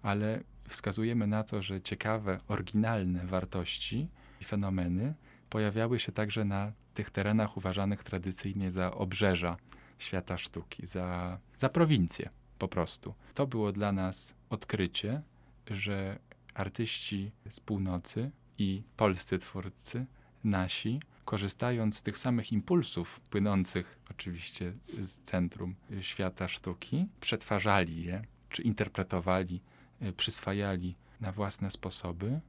ale 0.01 0.43
wskazujemy 0.67 1.27
na 1.27 1.43
to, 1.43 1.61
że 1.61 1.81
ciekawe, 1.81 2.37
oryginalne 2.47 3.25
wartości 3.25 4.07
i 4.41 4.43
fenomeny 4.43 5.13
pojawiały 5.49 5.99
się 5.99 6.11
także 6.11 6.45
na 6.45 6.71
tych 6.93 7.09
terenach 7.09 7.57
uważanych 7.57 8.03
tradycyjnie 8.03 8.71
za 8.71 8.93
obrzeża 8.93 9.57
świata 9.99 10.37
sztuki, 10.37 10.85
za, 10.85 11.37
za 11.57 11.69
prowincję 11.69 12.29
po 12.57 12.67
prostu. 12.67 13.13
To 13.33 13.47
było 13.47 13.71
dla 13.71 13.91
nas 13.91 14.35
odkrycie, 14.49 15.21
że 15.67 16.19
artyści 16.53 17.31
z 17.49 17.59
północy 17.59 18.31
i 18.57 18.83
polscy 18.97 19.37
twórcy, 19.37 20.05
nasi, 20.43 20.99
korzystając 21.25 21.97
z 21.97 22.01
tych 22.01 22.17
samych 22.17 22.51
impulsów 22.51 23.19
płynących 23.19 23.99
oczywiście 24.11 24.73
z 24.99 25.19
centrum 25.19 25.75
świata 26.01 26.47
sztuki, 26.47 27.07
przetwarzali 27.19 28.03
je, 28.03 28.21
czy 28.49 28.61
interpretowali, 28.61 29.61
e, 29.99 30.13
przyswajali 30.13 30.95
na 31.21 31.31
własne 31.31 31.71
sposoby, 31.71 32.39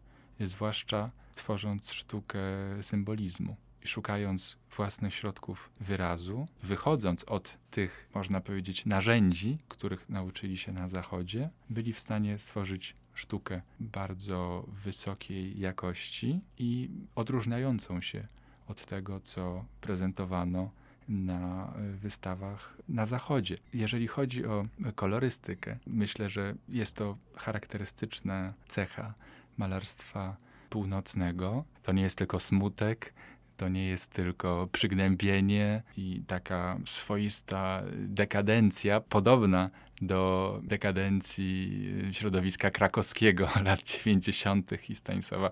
zwłaszcza 0.40 1.10
tworząc 1.34 1.92
sztukę 1.92 2.40
symbolizmu 2.80 3.56
szukając 3.84 4.58
własnych 4.76 5.14
środków 5.14 5.70
wyrazu, 5.80 6.48
wychodząc 6.62 7.24
od 7.24 7.58
tych, 7.70 8.08
można 8.14 8.40
powiedzieć, 8.40 8.86
narzędzi, 8.86 9.58
których 9.68 10.08
nauczyli 10.08 10.58
się 10.58 10.72
na 10.72 10.88
Zachodzie, 10.88 11.50
byli 11.70 11.92
w 11.92 11.98
stanie 11.98 12.38
stworzyć 12.38 12.96
sztukę 13.14 13.62
bardzo 13.80 14.66
wysokiej 14.68 15.60
jakości 15.60 16.40
i 16.58 16.90
odróżniającą 17.14 18.00
się 18.00 18.28
od 18.72 18.86
tego, 18.86 19.20
co 19.20 19.64
prezentowano 19.80 20.70
na 21.08 21.72
wystawach 22.02 22.76
na 22.88 23.06
zachodzie. 23.06 23.56
Jeżeli 23.74 24.06
chodzi 24.06 24.46
o 24.46 24.66
kolorystykę, 24.94 25.78
myślę, 25.86 26.28
że 26.30 26.54
jest 26.68 26.96
to 26.96 27.16
charakterystyczna 27.36 28.54
cecha 28.68 29.14
malarstwa 29.58 30.36
północnego. 30.70 31.64
To 31.82 31.92
nie 31.92 32.02
jest 32.02 32.18
tylko 32.18 32.40
smutek, 32.40 33.14
to 33.56 33.68
nie 33.68 33.86
jest 33.86 34.10
tylko 34.10 34.68
przygnębienie 34.72 35.82
i 35.96 36.22
taka 36.26 36.78
swoista 36.84 37.82
dekadencja, 37.92 39.00
podobna 39.00 39.70
do 40.02 40.60
dekadencji 40.64 41.82
środowiska 42.12 42.70
krakowskiego 42.70 43.48
lat 43.64 43.82
90. 43.82 44.90
i 44.90 44.94
Stanisława 44.94 45.50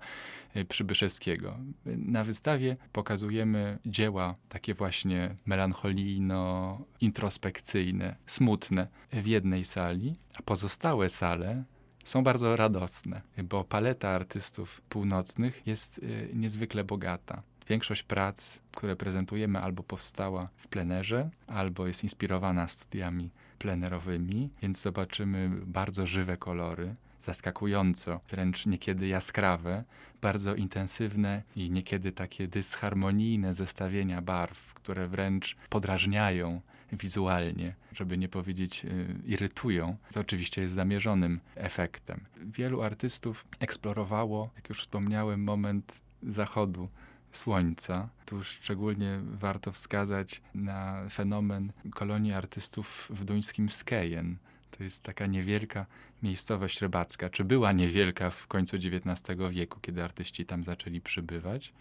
Przybyszewskiego. 0.69 1.59
Na 1.87 2.25
wystawie 2.25 2.77
pokazujemy 2.93 3.79
dzieła 3.87 4.35
takie 4.49 4.75
właśnie 4.75 5.37
melancholijno-introspekcyjne, 5.47 8.15
smutne 8.27 8.89
w 9.13 9.27
jednej 9.27 9.65
sali, 9.65 10.17
a 10.39 10.43
pozostałe 10.43 11.09
sale 11.09 11.65
są 12.05 12.25
bardzo 12.25 12.57
radosne, 12.57 13.23
bo 13.45 13.65
paleta 13.65 14.09
artystów 14.09 14.83
północnych 14.89 15.67
jest 15.67 15.99
y, 15.99 16.31
niezwykle 16.35 16.85
bogata. 16.85 17.43
Większość 17.71 18.03
prac, 18.03 18.61
które 18.73 18.97
prezentujemy, 18.97 19.59
albo 19.59 19.83
powstała 19.83 20.49
w 20.57 20.69
plenerze, 20.69 21.31
albo 21.47 21.87
jest 21.87 22.05
inspirowana 22.05 22.69
studiami 22.69 23.31
plenerowymi, 23.59 24.51
więc 24.63 24.83
zobaczymy 24.83 25.51
bardzo 25.67 26.07
żywe 26.07 26.37
kolory, 26.37 26.95
zaskakująco, 27.21 28.21
wręcz 28.31 28.67
niekiedy 28.67 29.07
jaskrawe, 29.07 29.85
bardzo 30.23 30.55
intensywne 30.55 31.43
i 31.57 31.71
niekiedy 31.71 32.13
takie 32.13 32.49
dysharmonijne 32.49 33.55
zestawienia 33.55 34.23
barw, 34.23 34.75
które 34.75 35.09
wręcz 35.09 35.57
podrażniają 35.69 36.61
wizualnie, 36.93 37.75
żeby 37.93 38.19
nie 38.19 38.29
powiedzieć 38.29 38.85
y, 38.85 39.15
irytują, 39.25 39.97
co 40.09 40.21
oczywiście 40.21 40.63
jest 40.63 40.75
zamierzonym 40.75 41.41
efektem. 41.55 42.25
Wielu 42.37 42.83
artystów 42.83 43.47
eksplorowało, 43.61 44.51
jak 44.57 44.69
już 44.69 44.81
wspomniałem, 44.81 45.45
moment 45.45 46.03
zachodu 46.23 46.89
słońca. 47.33 48.09
Tu 48.27 48.45
szczególnie 48.45 49.21
warto 49.25 49.73
wskazać 49.73 50.43
na 50.55 51.09
fenomen 51.11 51.73
kolonii 51.95 52.33
artystów 52.33 53.09
w 53.11 53.25
duńskim 53.25 53.69
Skejen. 53.69 54.37
To 54.71 54.85
jest 54.85 55.03
taka 55.03 55.27
niewielka 55.27 55.87
miejscowość 56.23 56.81
rybacka, 56.81 57.31
czy 57.31 57.45
była 57.45 57.73
niewielka 57.73 58.31
w 58.31 58.47
końcu 58.47 58.77
XIX 58.77 59.39
wieku, 59.51 59.81
kiedy 59.81 60.05
artyści 60.05 60.47
tam 60.47 60.65
zaczęli 60.65 61.01
przybywać. 61.01 61.73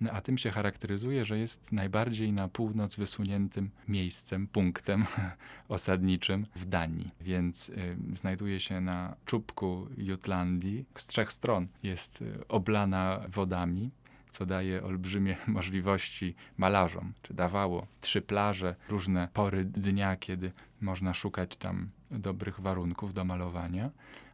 No, 0.00 0.10
a 0.12 0.20
tym 0.20 0.38
się 0.38 0.50
charakteryzuje, 0.50 1.24
że 1.24 1.38
jest 1.38 1.72
najbardziej 1.72 2.32
na 2.32 2.48
północ 2.48 2.96
wysuniętym 2.96 3.70
miejscem, 3.88 4.46
punktem 4.46 5.04
osadniczym 5.68 6.46
w 6.54 6.66
Danii. 6.66 7.10
Więc 7.20 7.68
y, 7.68 7.96
znajduje 8.12 8.60
się 8.60 8.80
na 8.80 9.16
czubku 9.26 9.88
Jutlandii. 9.96 10.84
Z 10.96 11.06
trzech 11.06 11.32
stron 11.32 11.66
jest 11.82 12.22
y, 12.22 12.48
oblana 12.48 13.20
wodami 13.28 13.90
co 14.32 14.46
daje 14.46 14.82
olbrzymie 14.82 15.36
możliwości 15.46 16.34
malarzom, 16.56 17.12
czy 17.22 17.34
dawało 17.34 17.86
trzy 18.00 18.22
plaże, 18.22 18.74
różne 18.88 19.28
pory 19.32 19.64
dnia, 19.64 20.16
kiedy 20.16 20.52
można 20.80 21.14
szukać 21.14 21.56
tam 21.56 21.88
dobrych 22.10 22.60
warunków 22.60 23.14
do 23.14 23.24
malowania, 23.24 23.90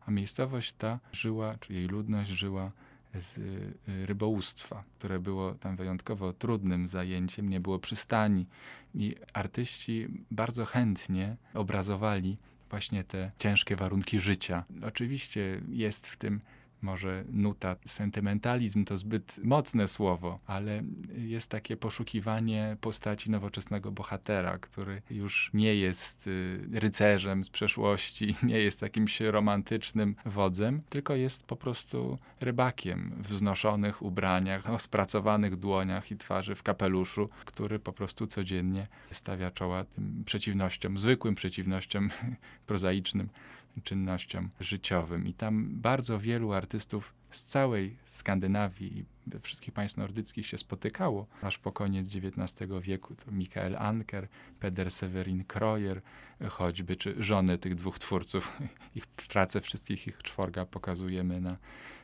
a 0.06 0.10
miejscowość 0.10 0.72
ta 0.72 0.98
żyła, 1.12 1.54
czy 1.60 1.72
jej 1.72 1.86
ludność 1.86 2.30
żyła 2.30 2.72
z 3.14 3.38
y, 3.38 4.06
rybołówstwa, 4.06 4.84
które 4.98 5.18
było 5.18 5.54
tam 5.54 5.76
wyjątkowo 5.76 6.32
trudnym 6.32 6.86
zajęciem, 6.86 7.48
nie 7.48 7.60
było 7.60 7.78
przystani 7.78 8.46
i 8.94 9.14
artyści 9.32 10.08
bardzo 10.30 10.64
chętnie 10.64 11.36
obrazowali 11.54 12.36
właśnie 12.70 13.04
te 13.04 13.30
ciężkie 13.38 13.76
warunki 13.76 14.20
życia. 14.20 14.64
Oczywiście 14.82 15.60
jest 15.68 16.08
w 16.08 16.16
tym 16.16 16.40
może 16.82 17.24
nuta, 17.32 17.76
sentymentalizm 17.86 18.84
to 18.84 18.96
zbyt 18.96 19.40
mocne 19.44 19.88
słowo, 19.88 20.38
ale 20.46 20.82
jest 21.16 21.50
takie 21.50 21.76
poszukiwanie 21.76 22.76
postaci 22.80 23.30
nowoczesnego 23.30 23.92
bohatera, 23.92 24.58
który 24.58 25.02
już 25.10 25.50
nie 25.54 25.74
jest 25.74 26.26
y, 26.26 26.68
rycerzem 26.72 27.44
z 27.44 27.50
przeszłości, 27.50 28.34
nie 28.42 28.58
jest 28.58 28.82
jakimś 28.82 29.20
romantycznym 29.20 30.16
wodzem, 30.26 30.82
tylko 30.88 31.14
jest 31.14 31.46
po 31.46 31.56
prostu 31.56 32.18
rybakiem 32.40 33.14
w 33.18 33.28
wznoszonych 33.28 34.02
ubraniach, 34.02 34.70
o 34.70 34.78
spracowanych 34.78 35.56
dłoniach 35.56 36.10
i 36.10 36.16
twarzy 36.16 36.54
w 36.54 36.62
kapeluszu, 36.62 37.28
który 37.44 37.78
po 37.78 37.92
prostu 37.92 38.26
codziennie 38.26 38.86
stawia 39.10 39.50
czoła 39.50 39.84
tym 39.84 40.22
przeciwnościom, 40.26 40.98
zwykłym 40.98 41.34
przeciwnościom 41.34 42.08
prozaicznym 42.66 43.28
czynnościom 43.82 44.50
życiowym. 44.60 45.26
I 45.26 45.34
tam 45.34 45.68
bardzo 45.80 46.18
wielu 46.18 46.52
artystów 46.52 47.14
z 47.30 47.44
całej 47.44 47.96
Skandynawii 48.04 48.98
i 48.98 49.04
wszystkich 49.40 49.74
państw 49.74 49.96
nordyckich 49.96 50.46
się 50.46 50.58
spotykało, 50.58 51.26
aż 51.42 51.58
po 51.58 51.72
koniec 51.72 52.06
XIX 52.06 52.70
wieku. 52.82 53.14
To 53.14 53.32
Michael 53.32 53.76
Anker, 53.76 54.28
Peder 54.60 54.90
Severin 54.90 55.44
Kroyer 55.44 56.02
choćby, 56.48 56.96
czy 56.96 57.14
żony 57.24 57.58
tych 57.58 57.74
dwóch 57.74 57.98
twórców. 57.98 58.52
Ich 58.94 59.06
pracę 59.06 59.60
wszystkich 59.60 60.06
ich 60.06 60.22
czworga 60.22 60.66
pokazujemy 60.66 61.40
na 61.40 61.56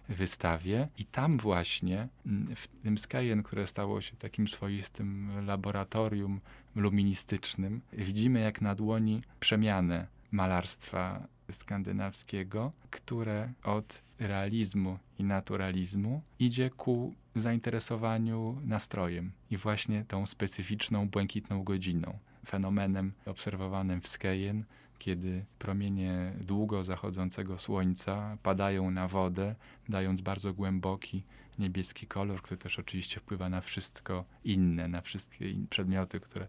wystawie. 0.09 0.89
I 0.99 1.05
tam 1.05 1.39
właśnie, 1.39 2.09
mm, 2.27 2.57
w 2.57 2.69
tym 2.69 2.99
Skyen, 2.99 3.43
które 3.43 3.67
stało 3.67 4.01
się 4.01 4.17
takim 4.17 4.49
swoistym 4.49 5.31
laboratorium 5.47 6.41
luministycznym, 6.75 7.81
widzimy 7.93 8.41
jak 8.41 8.61
na 8.61 8.75
dłoni 8.75 9.23
przemianę 9.41 10.07
malarstwa 10.31 11.27
skandynawskiego, 11.51 12.73
które 12.91 13.53
od 13.65 14.03
realizmu 14.19 14.99
i 15.19 15.25
naturalizmu 15.25 16.23
idzie 16.39 16.71
ku 16.71 17.15
zainteresowaniu 17.37 18.61
nastrojem 18.65 19.33
i 19.51 19.57
właśnie 19.57 20.05
tą 20.09 20.27
specyficzną 20.27 21.09
błękitną 21.09 21.65
godziną. 21.65 22.19
Fenomenem 22.47 23.13
obserwowanym 23.27 24.01
w 24.01 24.09
Skejen, 24.09 24.65
kiedy 24.99 25.45
promienie 25.59 26.33
długo 26.47 26.85
zachodzącego 26.85 27.59
słońca 27.59 28.39
padają 28.43 28.91
na 28.91 29.09
wodę, 29.09 29.55
dając 29.89 30.21
bardzo 30.21 30.55
głęboki 30.55 31.23
niebieski 31.59 32.07
kolor, 32.07 32.43
który 32.43 32.59
też 32.59 32.79
oczywiście 32.79 33.21
wpływa 33.21 33.49
na 33.49 33.61
wszystko 33.61 34.25
inne, 34.45 34.89
na 34.89 35.01
wszystkie 35.01 35.47
przedmioty, 35.71 36.21
które 36.21 36.49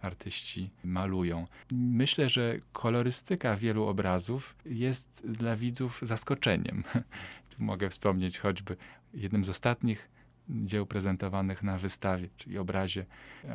artyści 0.00 0.70
malują. 0.84 1.44
Myślę, 1.72 2.28
że 2.28 2.58
kolorystyka 2.72 3.56
wielu 3.56 3.86
obrazów 3.86 4.56
jest 4.66 5.26
dla 5.26 5.56
widzów 5.56 6.00
zaskoczeniem. 6.02 6.84
Mogę 7.58 7.90
wspomnieć 7.90 8.38
choćby 8.38 8.76
jednym 9.14 9.44
z 9.44 9.48
ostatnich 9.48 10.10
dzieł 10.48 10.86
prezentowanych 10.86 11.62
na 11.62 11.78
wystawie, 11.78 12.28
czyli 12.36 12.58
obrazie 12.58 13.06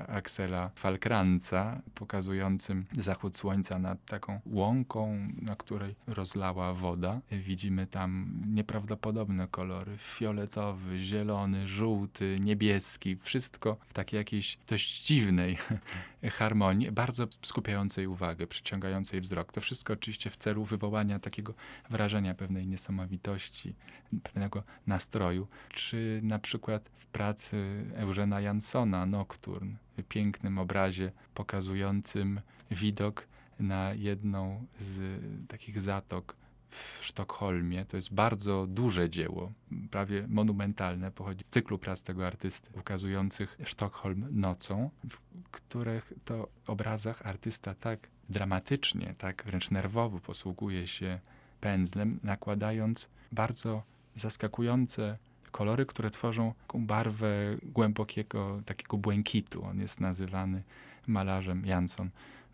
Axela 0.07 0.71
Falkranca, 0.75 1.81
pokazującym 1.95 2.85
zachód 2.91 3.37
słońca 3.37 3.79
nad 3.79 4.05
taką 4.05 4.39
łąką, 4.45 5.27
na 5.41 5.55
której 5.55 5.95
rozlała 6.07 6.73
woda. 6.73 7.21
Widzimy 7.31 7.87
tam 7.87 8.41
nieprawdopodobne 8.47 9.47
kolory, 9.47 9.97
fioletowy, 9.97 10.99
zielony, 10.99 11.67
żółty, 11.67 12.35
niebieski, 12.39 13.15
wszystko 13.15 13.77
w 13.87 13.93
takiej 13.93 14.17
jakiejś 14.17 14.57
dość 14.67 15.05
dziwnej 15.05 15.57
harmonii, 16.39 16.91
bardzo 16.91 17.27
skupiającej 17.41 18.07
uwagę, 18.07 18.47
przyciągającej 18.47 19.21
wzrok. 19.21 19.51
To 19.51 19.61
wszystko 19.61 19.93
oczywiście 19.93 20.29
w 20.29 20.37
celu 20.37 20.65
wywołania 20.65 21.19
takiego 21.19 21.53
wrażenia 21.89 22.33
pewnej 22.33 22.67
niesamowitości, 22.67 23.75
pewnego 24.23 24.63
nastroju, 24.87 25.47
czy 25.73 26.19
na 26.23 26.39
przykład 26.39 26.78
w 26.93 27.05
pracy 27.05 27.85
Eugena 27.95 28.41
Jansona 28.41 29.05
Nocturne, 29.05 29.75
pięknym 30.09 30.57
obrazie 30.57 31.11
pokazującym 31.33 32.41
widok 32.71 33.27
na 33.59 33.93
jedną 33.93 34.65
z 34.79 35.21
takich 35.47 35.81
zatok 35.81 36.35
w 36.69 36.99
Sztokholmie. 37.01 37.85
To 37.85 37.97
jest 37.97 38.13
bardzo 38.13 38.67
duże 38.67 39.09
dzieło, 39.09 39.51
prawie 39.91 40.27
monumentalne, 40.27 41.11
pochodzi 41.11 41.43
z 41.43 41.49
cyklu 41.49 41.77
prac 41.79 42.03
tego 42.03 42.27
artysty, 42.27 42.69
ukazujących 42.79 43.57
Sztokholm 43.63 44.27
nocą, 44.31 44.89
w 45.09 45.17
których 45.51 46.13
to 46.25 46.47
obrazach 46.67 47.21
artysta 47.25 47.75
tak 47.75 48.09
dramatycznie, 48.29 49.15
tak 49.17 49.43
wręcz 49.45 49.71
nerwowo 49.71 50.19
posługuje 50.19 50.87
się 50.87 51.19
pędzlem, 51.61 52.19
nakładając 52.23 53.09
bardzo 53.31 53.83
zaskakujące 54.15 55.17
kolory, 55.51 55.85
które 55.85 56.09
tworzą 56.09 56.53
taką 56.61 56.85
barwę 56.85 57.27
głębokiego 57.63 58.61
takiego 58.65 58.97
błękitu. 58.97 59.65
On 59.65 59.79
jest 59.79 59.99
nazywany 59.99 60.63
malarzem 61.07 61.65
Jansson, 61.65 62.09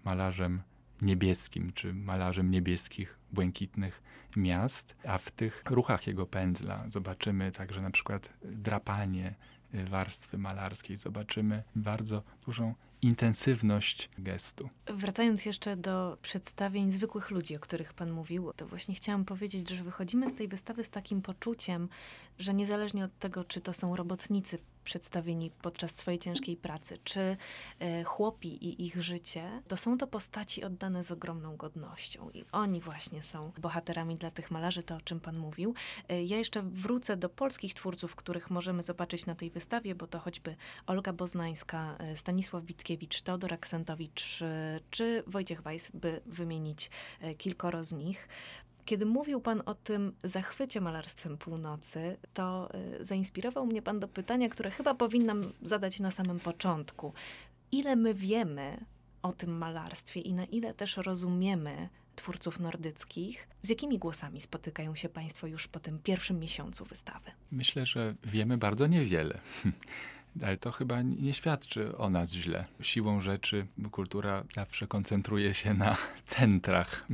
malarzem 0.06 0.62
niebieskim, 1.02 1.72
czy 1.74 1.94
malarzem 1.94 2.52
niebieskich, 2.52 3.18
błękitnych 3.32 4.02
miast, 4.36 4.96
a 5.08 5.18
w 5.18 5.32
tych 5.32 5.64
ruchach 5.70 6.08
jego 6.08 6.26
pędzla 6.26 6.84
zobaczymy 6.88 7.52
także 7.52 7.82
na 7.82 7.92
przykład 7.92 8.30
drapanie 8.44 9.36
warstwy 9.84 10.38
malarskiej, 10.38 10.98
zobaczymy 10.98 11.64
bardzo 11.76 12.24
dużą 12.46 12.74
intensywność 13.02 14.10
gestu. 14.18 14.70
Wracając 14.88 15.46
jeszcze 15.46 15.78
do 15.78 16.18
przedstawień 16.22 16.92
zwykłych 16.92 17.32
ludzi, 17.32 17.56
o 17.56 17.60
których 17.60 17.94
Pan 17.94 18.12
mówił, 18.12 18.52
to 18.56 18.68
właśnie 18.68 18.96
chciałam 18.96 19.26
powiedzieć, 19.26 19.70
że 19.70 19.84
wychodzimy 19.84 20.30
z 20.30 20.36
tej 20.36 20.48
wystawy 20.48 20.84
z 20.84 20.90
takim 20.90 21.22
poczuciem, 21.22 21.90
że 22.40 22.54
niezależnie 22.54 23.06
od 23.06 23.20
tego, 23.20 23.44
czy 23.44 23.62
to 23.62 23.74
są 23.74 23.96
robotnicy 23.96 24.58
przedstawieni 24.86 25.52
podczas 25.62 25.96
swojej 25.96 26.20
ciężkiej 26.20 26.58
pracy, 26.58 26.98
czy 27.04 27.38
e, 27.80 28.04
chłopi 28.04 28.48
i 28.48 28.86
ich 28.86 29.02
życie, 29.02 29.62
to 29.68 29.78
są 29.78 29.98
to 29.98 30.08
postaci 30.08 30.64
oddane 30.64 31.04
z 31.04 31.12
ogromną 31.12 31.58
godnością. 31.58 32.30
I 32.34 32.46
oni 32.52 32.82
właśnie 32.82 33.24
są 33.24 33.52
bohaterami 33.58 34.16
dla 34.16 34.32
tych 34.32 34.52
malarzy, 34.52 34.84
to 34.84 34.96
o 34.96 35.02
czym 35.02 35.20
Pan 35.20 35.38
mówił. 35.38 35.74
E, 36.10 36.24
ja 36.24 36.38
jeszcze 36.38 36.62
wrócę 36.62 37.18
do 37.18 37.30
polskich 37.30 37.74
twórców, 37.74 38.16
których 38.16 38.50
możemy 38.50 38.84
zobaczyć 38.84 39.26
na 39.26 39.36
tej 39.36 39.50
wystawie, 39.50 39.96
bo 39.96 40.08
to 40.08 40.20
choćby 40.20 40.56
Olga 40.88 41.14
Boznańska, 41.14 41.96
e, 42.00 42.16
Stanisław 42.16 42.66
Witkiewicz, 42.66 43.22
Teodor 43.22 43.54
Aksentowicz 43.54 44.44
czy 44.92 45.24
Wojciech 45.28 45.62
Weiss, 45.62 45.92
by 45.94 46.22
wymienić 46.26 46.90
kilkoro 47.38 47.84
z 47.84 47.94
nich. 47.94 48.28
Kiedy 48.86 49.06
mówił 49.06 49.42
Pan 49.42 49.62
o 49.66 49.76
tym 49.76 50.14
zachwycie 50.24 50.82
malarstwem 50.82 51.38
północy, 51.38 52.18
to 52.34 52.70
y, 53.02 53.06
zainspirował 53.06 53.66
mnie 53.66 53.82
Pan 53.82 54.00
do 54.00 54.08
pytania, 54.08 54.50
które 54.50 54.72
chyba 54.72 54.96
powinnam 54.96 55.54
zadać 55.62 56.00
na 56.00 56.12
samym 56.12 56.40
początku. 56.40 57.14
Ile 57.72 57.96
my 57.96 58.14
wiemy 58.14 58.86
o 59.22 59.34
tym 59.34 59.58
malarstwie 59.58 60.22
i 60.22 60.34
na 60.34 60.46
ile 60.46 60.74
też 60.74 60.98
rozumiemy 60.98 61.90
twórców 62.16 62.60
nordyckich. 62.60 63.48
Z 63.62 63.70
jakimi 63.70 64.00
głosami 64.00 64.42
spotykają 64.42 64.96
się 64.96 65.10
Państwo 65.10 65.48
już 65.48 65.68
po 65.68 65.80
tym 65.80 66.00
pierwszym 66.00 66.40
miesiącu 66.40 66.86
wystawy? 66.86 67.32
Myślę, 67.52 67.86
że 67.86 68.16
wiemy 68.24 68.58
bardzo 68.58 68.88
niewiele. 68.88 69.40
Ale 70.46 70.58
to 70.58 70.72
chyba 70.72 71.02
nie 71.02 71.34
świadczy 71.34 71.98
o 71.98 72.10
nas 72.10 72.34
źle. 72.34 72.66
Siłą 72.82 73.22
rzeczy 73.22 73.68
kultura 73.92 74.44
zawsze 74.56 74.88
koncentruje 74.88 75.54
się 75.54 75.74
na 75.74 75.98
centrach. 76.26 77.08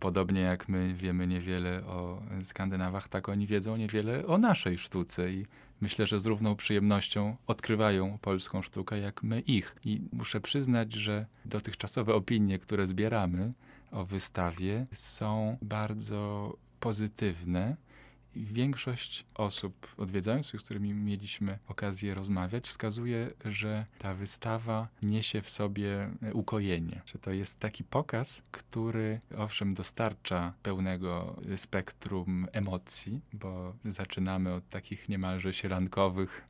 Podobnie 0.00 0.40
jak 0.40 0.68
my 0.68 0.94
wiemy 0.94 1.26
niewiele 1.26 1.86
o 1.86 2.22
Skandynawach, 2.40 3.08
tak 3.08 3.28
oni 3.28 3.46
wiedzą 3.46 3.76
niewiele 3.76 4.26
o 4.26 4.38
naszej 4.38 4.78
sztuce 4.78 5.32
i 5.32 5.46
myślę, 5.80 6.06
że 6.06 6.20
z 6.20 6.26
równą 6.26 6.56
przyjemnością 6.56 7.36
odkrywają 7.46 8.18
polską 8.18 8.62
sztukę 8.62 8.98
jak 8.98 9.22
my 9.22 9.40
ich. 9.40 9.76
I 9.84 10.00
muszę 10.12 10.40
przyznać, 10.40 10.92
że 10.92 11.26
dotychczasowe 11.44 12.14
opinie, 12.14 12.58
które 12.58 12.86
zbieramy 12.86 13.50
o 13.92 14.04
wystawie, 14.04 14.86
są 14.92 15.58
bardzo 15.62 16.52
pozytywne 16.80 17.76
Większość 18.36 19.24
osób 19.34 19.94
odwiedzających, 19.96 20.60
z 20.60 20.64
którymi 20.64 20.94
mieliśmy 20.94 21.58
okazję 21.68 22.14
rozmawiać, 22.14 22.66
wskazuje, 22.68 23.30
że 23.44 23.86
ta 23.98 24.14
wystawa 24.14 24.88
niesie 25.02 25.42
w 25.42 25.50
sobie 25.50 26.10
ukojenie. 26.32 27.02
Że 27.06 27.18
to 27.18 27.30
jest 27.30 27.60
taki 27.60 27.84
pokaz, 27.84 28.42
który 28.50 29.20
owszem 29.36 29.74
dostarcza 29.74 30.52
pełnego 30.62 31.36
spektrum 31.56 32.46
emocji, 32.52 33.20
bo 33.32 33.74
zaczynamy 33.84 34.52
od 34.52 34.68
takich 34.68 35.08
niemalże 35.08 35.54
sielankowych 35.54 36.48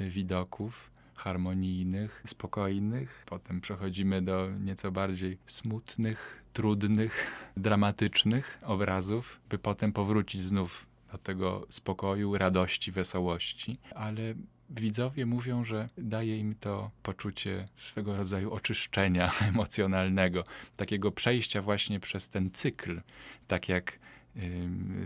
widoków, 0.00 0.90
harmonijnych, 1.14 2.22
spokojnych. 2.26 3.22
Potem 3.26 3.60
przechodzimy 3.60 4.22
do 4.22 4.48
nieco 4.60 4.92
bardziej 4.92 5.38
smutnych, 5.46 6.42
trudnych, 6.52 7.26
dramatycznych 7.56 8.58
obrazów, 8.62 9.40
by 9.48 9.58
potem 9.58 9.92
powrócić 9.92 10.42
znów 10.42 10.86
tego 11.18 11.66
spokoju, 11.68 12.38
radości, 12.38 12.92
wesołości, 12.92 13.78
ale 13.94 14.34
widzowie 14.70 15.26
mówią, 15.26 15.64
że 15.64 15.88
daje 15.98 16.38
im 16.38 16.54
to 16.54 16.90
poczucie 17.02 17.68
swego 17.76 18.16
rodzaju 18.16 18.52
oczyszczenia 18.52 19.32
emocjonalnego, 19.48 20.44
takiego 20.76 21.12
przejścia 21.12 21.62
właśnie 21.62 22.00
przez 22.00 22.28
ten 22.28 22.50
cykl, 22.50 23.00
tak 23.46 23.68
jak 23.68 23.98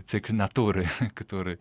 cykl 0.05 0.35
natury, 0.35 0.87
który 1.15 1.57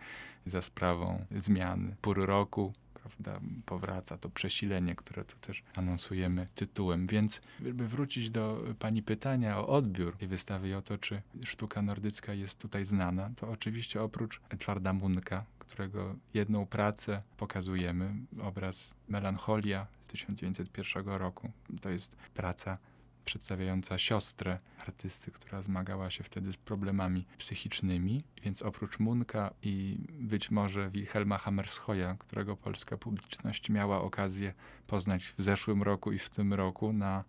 za 0.47 0.63
sprawą 0.63 1.25
zmian 1.37 1.95
pór 2.01 2.27
roku 2.27 2.73
prawda, 3.03 3.41
powraca 3.67 4.19
to 4.19 4.31
przesilenie, 4.31 4.95
które 4.95 5.25
tu 5.25 5.37
też 5.37 5.63
anonsujemy 5.75 6.47
tytułem. 6.55 7.07
Więc, 7.07 7.41
by 7.61 7.89
wrócić 7.89 8.31
do 8.31 8.65
pani 8.79 9.03
pytania 9.03 9.59
o 9.59 9.69
odbiór 9.69 10.17
tej 10.17 10.29
wystawy 10.29 10.69
i 10.69 10.75
o 10.75 10.83
to, 10.83 10.99
czy 10.99 11.23
sztuka 11.45 11.83
nordycka 11.83 12.35
jest 12.35 12.59
tutaj 12.59 12.85
znana, 12.85 13.31
to 13.37 13.49
oczywiście 13.49 14.03
oprócz 14.03 14.41
Edwarda 14.49 14.93
Munka, 14.93 15.45
którego 15.59 16.17
jedną 16.35 16.67
pracę 16.67 17.23
pokazujemy, 17.37 18.15
obraz 18.43 18.95
Melancholia 19.09 19.87
z 20.05 20.09
1901 20.09 21.09
roku. 21.09 21.51
To 21.81 21.91
jest 21.91 22.17
praca 22.35 22.79
przedstawiająca 23.25 23.99
siostrę 23.99 24.59
artysty, 24.79 25.31
która 25.31 25.63
zmagała 25.63 26.11
się 26.11 26.25
wtedy 26.25 26.53
z 26.53 26.57
problemami 26.57 27.27
psychicznymi. 27.39 28.25
Więc 28.43 28.63
oprócz 28.63 28.99
Munka 28.99 29.55
i 29.63 29.99
być 30.11 30.51
może 30.51 30.91
Wilhelma 30.91 31.39
Hammershoya, 31.39 32.17
którego 32.19 32.57
polska 32.57 32.97
publiczność 32.97 33.71
miała 33.71 34.03
okazję 34.03 34.55
poznać 34.87 35.25
w 35.39 35.43
zeszłym 35.43 35.83
roku 35.83 36.13
i 36.13 36.19
w 36.19 36.31
tym 36.31 36.55
roku 36.55 36.93
na 36.93 37.25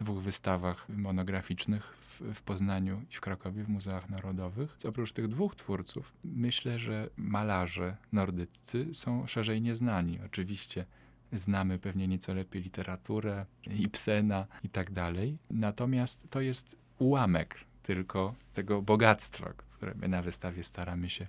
dwóch 0.00 0.22
wystawach 0.22 0.88
monograficznych 0.88 1.96
w, 2.00 2.20
w, 2.34 2.42
Poznaniu 2.42 3.02
i 3.10 3.14
w 3.14 3.20
Krakowie 3.20 3.64
w 3.64 3.68
Muzeach 3.68 4.10
Narodowych. 4.10 4.76
Oprócz 4.88 5.12
tych 5.12 5.28
dwóch 5.28 5.54
twórców, 5.54 6.16
myślę, 6.24 6.78
że 6.78 7.10
malarze 7.16 7.96
nordyccy 8.12 8.94
są 8.94 9.26
szerzej 9.26 9.62
nieznani. 9.62 10.18
Oczywiście 10.26 10.86
znamy 11.34 11.78
pewnie 11.78 12.08
nieco 12.08 12.34
lepiej 12.34 12.62
literaturę, 12.62 13.46
Ibsena 13.66 14.46
i 14.62 14.68
tak 14.68 14.90
dalej. 14.90 15.38
Natomiast 15.50 16.30
to 16.30 16.40
jest 16.40 16.76
ułamek 16.98 17.56
tylko 17.82 18.34
tego 18.52 18.82
bogactwa, 18.82 19.52
które 19.52 19.94
my 19.94 20.08
na 20.08 20.22
wystawie 20.22 20.64
staramy 20.64 21.10
się 21.10 21.26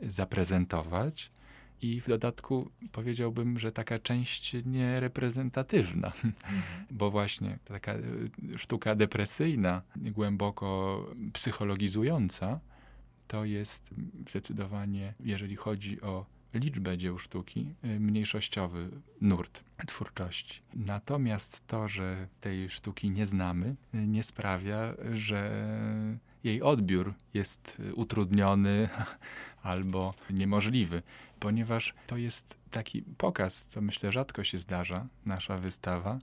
zaprezentować. 0.00 1.30
I 1.82 2.00
w 2.00 2.08
dodatku 2.08 2.70
powiedziałbym, 2.92 3.58
że 3.58 3.72
taka 3.72 3.98
część 3.98 4.56
niereprezentatywna, 4.64 6.06
mhm. 6.06 6.32
bo 6.90 7.10
właśnie 7.10 7.58
taka 7.64 7.92
e, 7.92 8.00
sztuka 8.56 8.94
depresyjna, 8.94 9.82
głęboko 9.96 11.06
psychologizująca, 11.32 12.60
to 13.26 13.44
jest 13.44 13.94
zdecydowanie, 14.28 15.14
jeżeli 15.20 15.56
chodzi 15.56 16.00
o 16.00 16.26
liczbę 16.54 16.98
dzieł 16.98 17.18
sztuki, 17.18 17.74
y, 17.84 18.00
mniejszościowy 18.00 18.90
nurt 19.20 19.64
twórczości. 19.86 20.60
Natomiast 20.74 21.66
to, 21.66 21.88
że 21.88 22.28
tej 22.40 22.70
sztuki 22.70 23.10
nie 23.10 23.26
znamy, 23.26 23.76
y, 23.94 24.06
nie 24.06 24.22
sprawia, 24.22 24.94
że 25.12 25.50
jej 26.44 26.62
odbiór 26.62 27.14
jest 27.34 27.82
utrudniony 27.94 28.88
albo 29.62 30.14
niemożliwy, 30.30 31.02
ponieważ 31.40 31.94
to 32.06 32.16
jest 32.16 32.58
taki 32.70 33.02
pokaz, 33.02 33.66
co 33.66 33.80
myślę 33.80 34.12
rzadko 34.12 34.44
się 34.44 34.58
zdarza, 34.58 35.06
nasza 35.26 35.58
wystawa, 35.58 36.18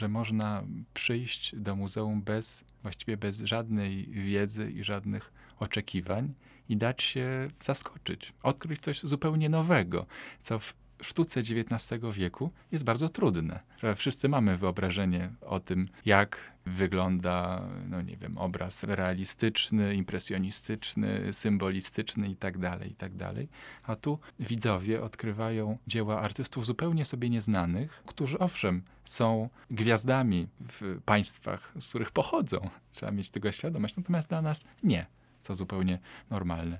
że 0.00 0.08
można 0.08 0.64
przyjść 0.94 1.56
do 1.56 1.76
muzeum 1.76 2.22
bez, 2.22 2.64
właściwie 2.82 3.16
bez 3.16 3.38
żadnej 3.38 4.06
wiedzy 4.06 4.70
i 4.70 4.84
żadnych 4.84 5.32
oczekiwań 5.58 6.34
i 6.68 6.76
dać 6.76 7.02
się 7.02 7.50
zaskoczyć, 7.60 8.32
odkryć 8.42 8.80
coś 8.80 9.00
zupełnie 9.00 9.48
nowego, 9.48 10.06
co 10.40 10.58
w 10.58 10.74
sztuce 11.00 11.40
XIX 11.40 12.00
wieku 12.12 12.50
jest 12.72 12.84
bardzo 12.84 13.08
trudne. 13.08 13.60
Że 13.78 13.94
wszyscy 13.94 14.28
mamy 14.28 14.56
wyobrażenie 14.56 15.30
o 15.40 15.60
tym, 15.60 15.88
jak 16.04 16.38
wygląda, 16.66 17.62
no 17.88 18.02
nie 18.02 18.16
wiem, 18.16 18.38
obraz 18.38 18.84
realistyczny, 18.84 19.94
impresjonistyczny, 19.94 21.32
symbolistyczny 21.32 22.28
itd., 22.28 22.70
tak 22.70 22.84
itd. 22.84 23.24
Tak 23.24 23.34
A 23.82 23.96
tu 23.96 24.18
widzowie 24.40 25.02
odkrywają 25.02 25.78
dzieła 25.86 26.20
artystów 26.20 26.66
zupełnie 26.66 27.04
sobie 27.04 27.30
nieznanych, 27.30 28.02
którzy 28.06 28.38
owszem 28.38 28.82
są 29.04 29.48
gwiazdami 29.70 30.48
w 30.60 31.00
państwach, 31.04 31.72
z 31.80 31.88
których 31.88 32.10
pochodzą. 32.10 32.70
Trzeba 32.92 33.12
mieć 33.12 33.30
tego 33.30 33.52
świadomość, 33.52 33.96
natomiast 33.96 34.28
dla 34.28 34.42
nas 34.42 34.64
nie 34.82 35.06
co 35.40 35.54
zupełnie 35.54 35.98
normalne. 36.30 36.78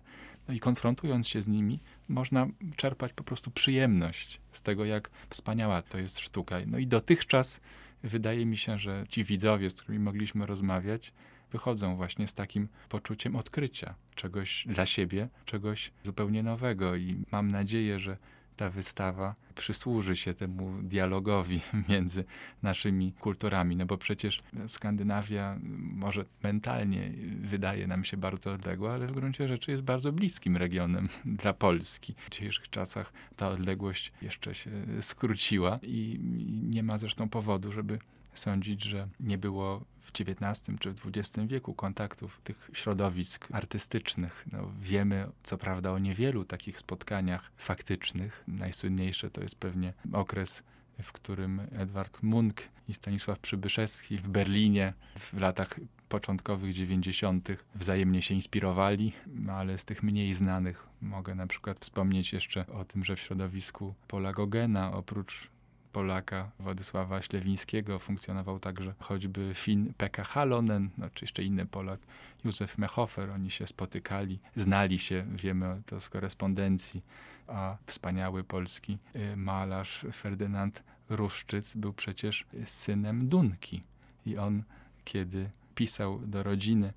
No 0.48 0.54
i 0.54 0.60
konfrontując 0.60 1.28
się 1.28 1.42
z 1.42 1.48
nimi, 1.48 1.80
można 2.10 2.46
czerpać 2.76 3.12
po 3.12 3.24
prostu 3.24 3.50
przyjemność 3.50 4.40
z 4.52 4.62
tego, 4.62 4.84
jak 4.84 5.10
wspaniała 5.28 5.82
to 5.82 5.98
jest 5.98 6.18
sztuka. 6.18 6.56
No 6.66 6.78
i 6.78 6.86
dotychczas 6.86 7.60
wydaje 8.02 8.46
mi 8.46 8.56
się, 8.56 8.78
że 8.78 9.04
ci 9.08 9.24
widzowie, 9.24 9.70
z 9.70 9.74
którymi 9.74 10.04
mogliśmy 10.04 10.46
rozmawiać, 10.46 11.12
wychodzą 11.50 11.96
właśnie 11.96 12.28
z 12.28 12.34
takim 12.34 12.68
poczuciem 12.88 13.36
odkrycia 13.36 13.94
czegoś 14.14 14.66
dla 14.66 14.86
siebie, 14.86 15.28
czegoś 15.44 15.92
zupełnie 16.02 16.42
nowego. 16.42 16.96
I 16.96 17.24
mam 17.32 17.48
nadzieję, 17.48 17.98
że 17.98 18.16
ta 18.60 18.70
wystawa 18.70 19.34
przysłuży 19.54 20.16
się 20.16 20.34
temu 20.34 20.82
dialogowi 20.82 21.60
między 21.88 22.24
naszymi 22.62 23.12
kulturami, 23.12 23.76
no 23.76 23.86
bo 23.86 23.98
przecież 23.98 24.42
Skandynawia 24.66 25.58
może 25.80 26.24
mentalnie 26.42 27.12
wydaje 27.40 27.86
nam 27.86 28.04
się 28.04 28.16
bardzo 28.16 28.52
odległa, 28.52 28.92
ale 28.92 29.06
w 29.06 29.12
gruncie 29.12 29.48
rzeczy 29.48 29.70
jest 29.70 29.82
bardzo 29.82 30.12
bliskim 30.12 30.56
regionem 30.56 31.08
dla 31.42 31.52
Polski. 31.52 32.14
W 32.26 32.30
dzisiejszych 32.30 32.70
czasach 32.70 33.12
ta 33.36 33.48
odległość 33.48 34.12
jeszcze 34.22 34.54
się 34.54 34.70
skróciła 35.00 35.78
i 35.86 36.18
nie 36.70 36.82
ma 36.82 36.98
zresztą 36.98 37.28
powodu, 37.28 37.72
żeby 37.72 37.98
sądzić, 38.34 38.82
że 38.82 39.08
nie 39.20 39.38
było 39.38 39.84
w 39.98 40.10
XIX 40.20 40.78
czy 40.80 40.94
w 40.94 41.06
XX 41.06 41.46
wieku 41.46 41.74
kontaktów 41.74 42.40
tych 42.44 42.70
środowisk 42.72 43.48
artystycznych. 43.52 44.44
No, 44.52 44.70
wiemy 44.80 45.26
co 45.42 45.58
prawda 45.58 45.92
o 45.92 45.98
niewielu 45.98 46.44
takich 46.44 46.78
spotkaniach 46.78 47.52
faktycznych. 47.56 48.44
Najsłynniejsze 48.48 49.30
to 49.30 49.40
jest 49.40 49.54
pewnie 49.54 49.92
okres 50.12 50.62
w 51.02 51.12
którym 51.12 51.60
Edward 51.72 52.22
Munk 52.22 52.62
i 52.88 52.94
Stanisław 52.94 53.38
Przybyszewski 53.38 54.18
w 54.18 54.28
Berlinie 54.28 54.92
w 55.18 55.40
latach 55.40 55.80
początkowych 56.08 56.74
90. 56.74 57.48
wzajemnie 57.74 58.22
się 58.22 58.34
inspirowali, 58.34 59.12
ale 59.50 59.78
z 59.78 59.84
tych 59.84 60.02
mniej 60.02 60.34
znanych 60.34 60.86
mogę 61.00 61.34
na 61.34 61.46
przykład 61.46 61.80
wspomnieć 61.80 62.32
jeszcze 62.32 62.66
o 62.66 62.84
tym, 62.84 63.04
że 63.04 63.16
w 63.16 63.20
środowisku 63.20 63.94
Pola 64.08 64.32
Gogena 64.32 64.92
oprócz 64.92 65.50
Polaka 65.92 66.50
Władysława 66.58 67.22
Ślewińskiego 67.22 67.98
funkcjonował 67.98 68.60
także 68.60 68.94
choćby 68.98 69.50
Fin 69.54 69.92
Pekka 69.96 70.24
Halonen, 70.24 70.90
no, 70.98 71.10
czy 71.14 71.24
jeszcze 71.24 71.42
inny 71.42 71.66
Polak, 71.66 72.00
Józef 72.44 72.78
Mechofer. 72.78 73.30
Oni 73.30 73.50
się 73.50 73.66
spotykali, 73.66 74.38
znali 74.56 74.98
się, 74.98 75.26
wiemy 75.34 75.82
to 75.86 76.00
z 76.00 76.08
korespondencji, 76.08 77.02
a 77.46 77.76
wspaniały 77.86 78.44
polski 78.44 78.98
y, 79.16 79.36
malarz 79.36 80.06
Ferdynand 80.12 80.82
Ruszczyc 81.08 81.74
był 81.74 81.92
przecież 81.92 82.46
synem 82.64 83.28
Dunki. 83.28 83.82
I 84.26 84.38
on, 84.38 84.62
kiedy 85.04 85.50
pisał 85.74 86.18
do 86.18 86.42
rodziny, 86.42 86.92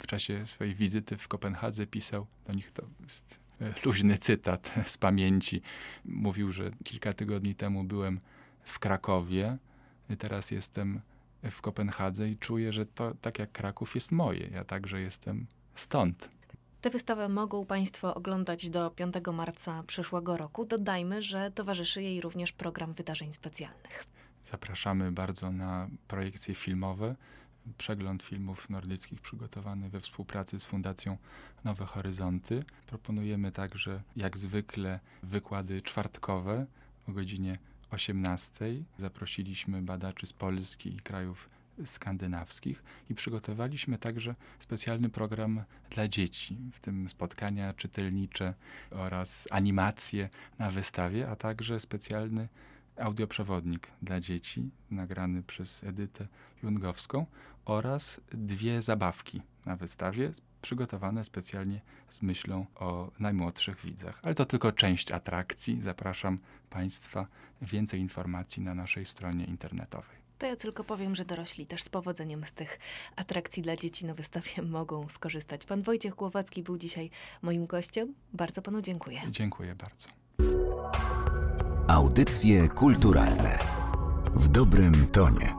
w 0.00 0.06
czasie 0.06 0.46
swojej 0.46 0.74
wizyty 0.74 1.16
w 1.16 1.28
Kopenhadze 1.28 1.86
pisał 1.86 2.26
do 2.46 2.52
nich 2.52 2.70
to 2.70 2.82
jest 3.02 3.40
e, 3.60 3.74
luźny 3.84 4.18
cytat 4.18 4.74
z 4.84 4.98
pamięci. 4.98 5.62
Mówił, 6.04 6.52
że 6.52 6.70
kilka 6.84 7.12
tygodni 7.12 7.54
temu 7.54 7.84
byłem 7.84 8.20
w 8.68 8.78
Krakowie, 8.78 9.58
teraz 10.18 10.50
jestem 10.50 11.00
w 11.50 11.60
Kopenhadze 11.60 12.28
i 12.28 12.36
czuję, 12.36 12.72
że 12.72 12.86
to 12.86 13.14
tak 13.20 13.38
jak 13.38 13.52
Kraków 13.52 13.94
jest 13.94 14.12
moje. 14.12 14.46
Ja 14.46 14.64
także 14.64 15.00
jestem 15.00 15.46
stąd. 15.74 16.30
Tę 16.80 16.90
wystawę 16.90 17.28
mogą 17.28 17.66
Państwo 17.66 18.14
oglądać 18.14 18.70
do 18.70 18.90
5 18.90 19.14
marca 19.32 19.82
przyszłego 19.82 20.36
roku. 20.36 20.64
Dodajmy, 20.64 21.22
że 21.22 21.50
towarzyszy 21.50 22.02
jej 22.02 22.20
również 22.20 22.52
program 22.52 22.92
wydarzeń 22.92 23.32
specjalnych. 23.32 24.04
Zapraszamy 24.44 25.12
bardzo 25.12 25.52
na 25.52 25.88
projekcje 26.08 26.54
filmowe. 26.54 27.16
Przegląd 27.78 28.22
filmów 28.22 28.70
nordyckich 28.70 29.20
przygotowany 29.20 29.90
we 29.90 30.00
współpracy 30.00 30.60
z 30.60 30.64
Fundacją 30.64 31.16
Nowe 31.64 31.86
Horyzonty. 31.86 32.64
Proponujemy 32.86 33.52
także, 33.52 34.02
jak 34.16 34.38
zwykle, 34.38 35.00
wykłady 35.22 35.82
czwartkowe 35.82 36.66
o 37.08 37.12
godzinie 37.12 37.58
18. 37.90 38.64
Zaprosiliśmy 38.96 39.82
badaczy 39.82 40.26
z 40.26 40.32
Polski 40.32 40.94
i 40.94 41.00
krajów 41.00 41.48
skandynawskich 41.84 42.82
i 43.10 43.14
przygotowaliśmy 43.14 43.98
także 43.98 44.34
specjalny 44.58 45.08
program 45.08 45.64
dla 45.90 46.08
dzieci, 46.08 46.58
w 46.72 46.80
tym 46.80 47.08
spotkania 47.08 47.74
czytelnicze 47.74 48.54
oraz 48.90 49.48
animacje 49.50 50.28
na 50.58 50.70
wystawie, 50.70 51.30
a 51.30 51.36
także 51.36 51.80
specjalny 51.80 52.48
audioprzewodnik 52.96 53.88
dla 54.02 54.20
dzieci 54.20 54.70
nagrany 54.90 55.42
przez 55.42 55.84
Edytę 55.84 56.26
Jungowską 56.62 57.26
oraz 57.64 58.20
dwie 58.32 58.82
zabawki 58.82 59.42
na 59.68 59.76
wystawie 59.76 60.30
przygotowane 60.62 61.24
specjalnie 61.24 61.80
z 62.08 62.22
myślą 62.22 62.66
o 62.74 63.10
najmłodszych 63.18 63.80
widzach. 63.80 64.20
Ale 64.22 64.34
to 64.34 64.44
tylko 64.44 64.72
część 64.72 65.12
atrakcji. 65.12 65.82
Zapraszam 65.82 66.38
Państwa. 66.70 67.26
Więcej 67.62 68.00
informacji 68.00 68.62
na 68.62 68.74
naszej 68.74 69.06
stronie 69.06 69.44
internetowej. 69.44 70.18
To 70.38 70.46
ja 70.46 70.56
tylko 70.56 70.84
powiem, 70.84 71.16
że 71.16 71.24
dorośli 71.24 71.66
też 71.66 71.82
z 71.82 71.88
powodzeniem 71.88 72.44
z 72.46 72.52
tych 72.52 72.78
atrakcji 73.16 73.62
dla 73.62 73.76
dzieci 73.76 74.06
na 74.06 74.14
wystawie 74.14 74.62
mogą 74.78 75.08
skorzystać. 75.08 75.66
Pan 75.66 75.82
Wojciech 75.82 76.14
Głowacki 76.14 76.62
był 76.62 76.78
dzisiaj 76.78 77.10
moim 77.42 77.66
gościem. 77.66 78.14
Bardzo 78.32 78.62
panu 78.62 78.82
dziękuję. 78.82 79.20
Dziękuję 79.30 79.74
bardzo. 79.74 80.08
Audycje 81.88 82.68
kulturalne 82.68 83.58
w 84.34 84.48
dobrym 84.48 85.06
tonie. 85.06 85.57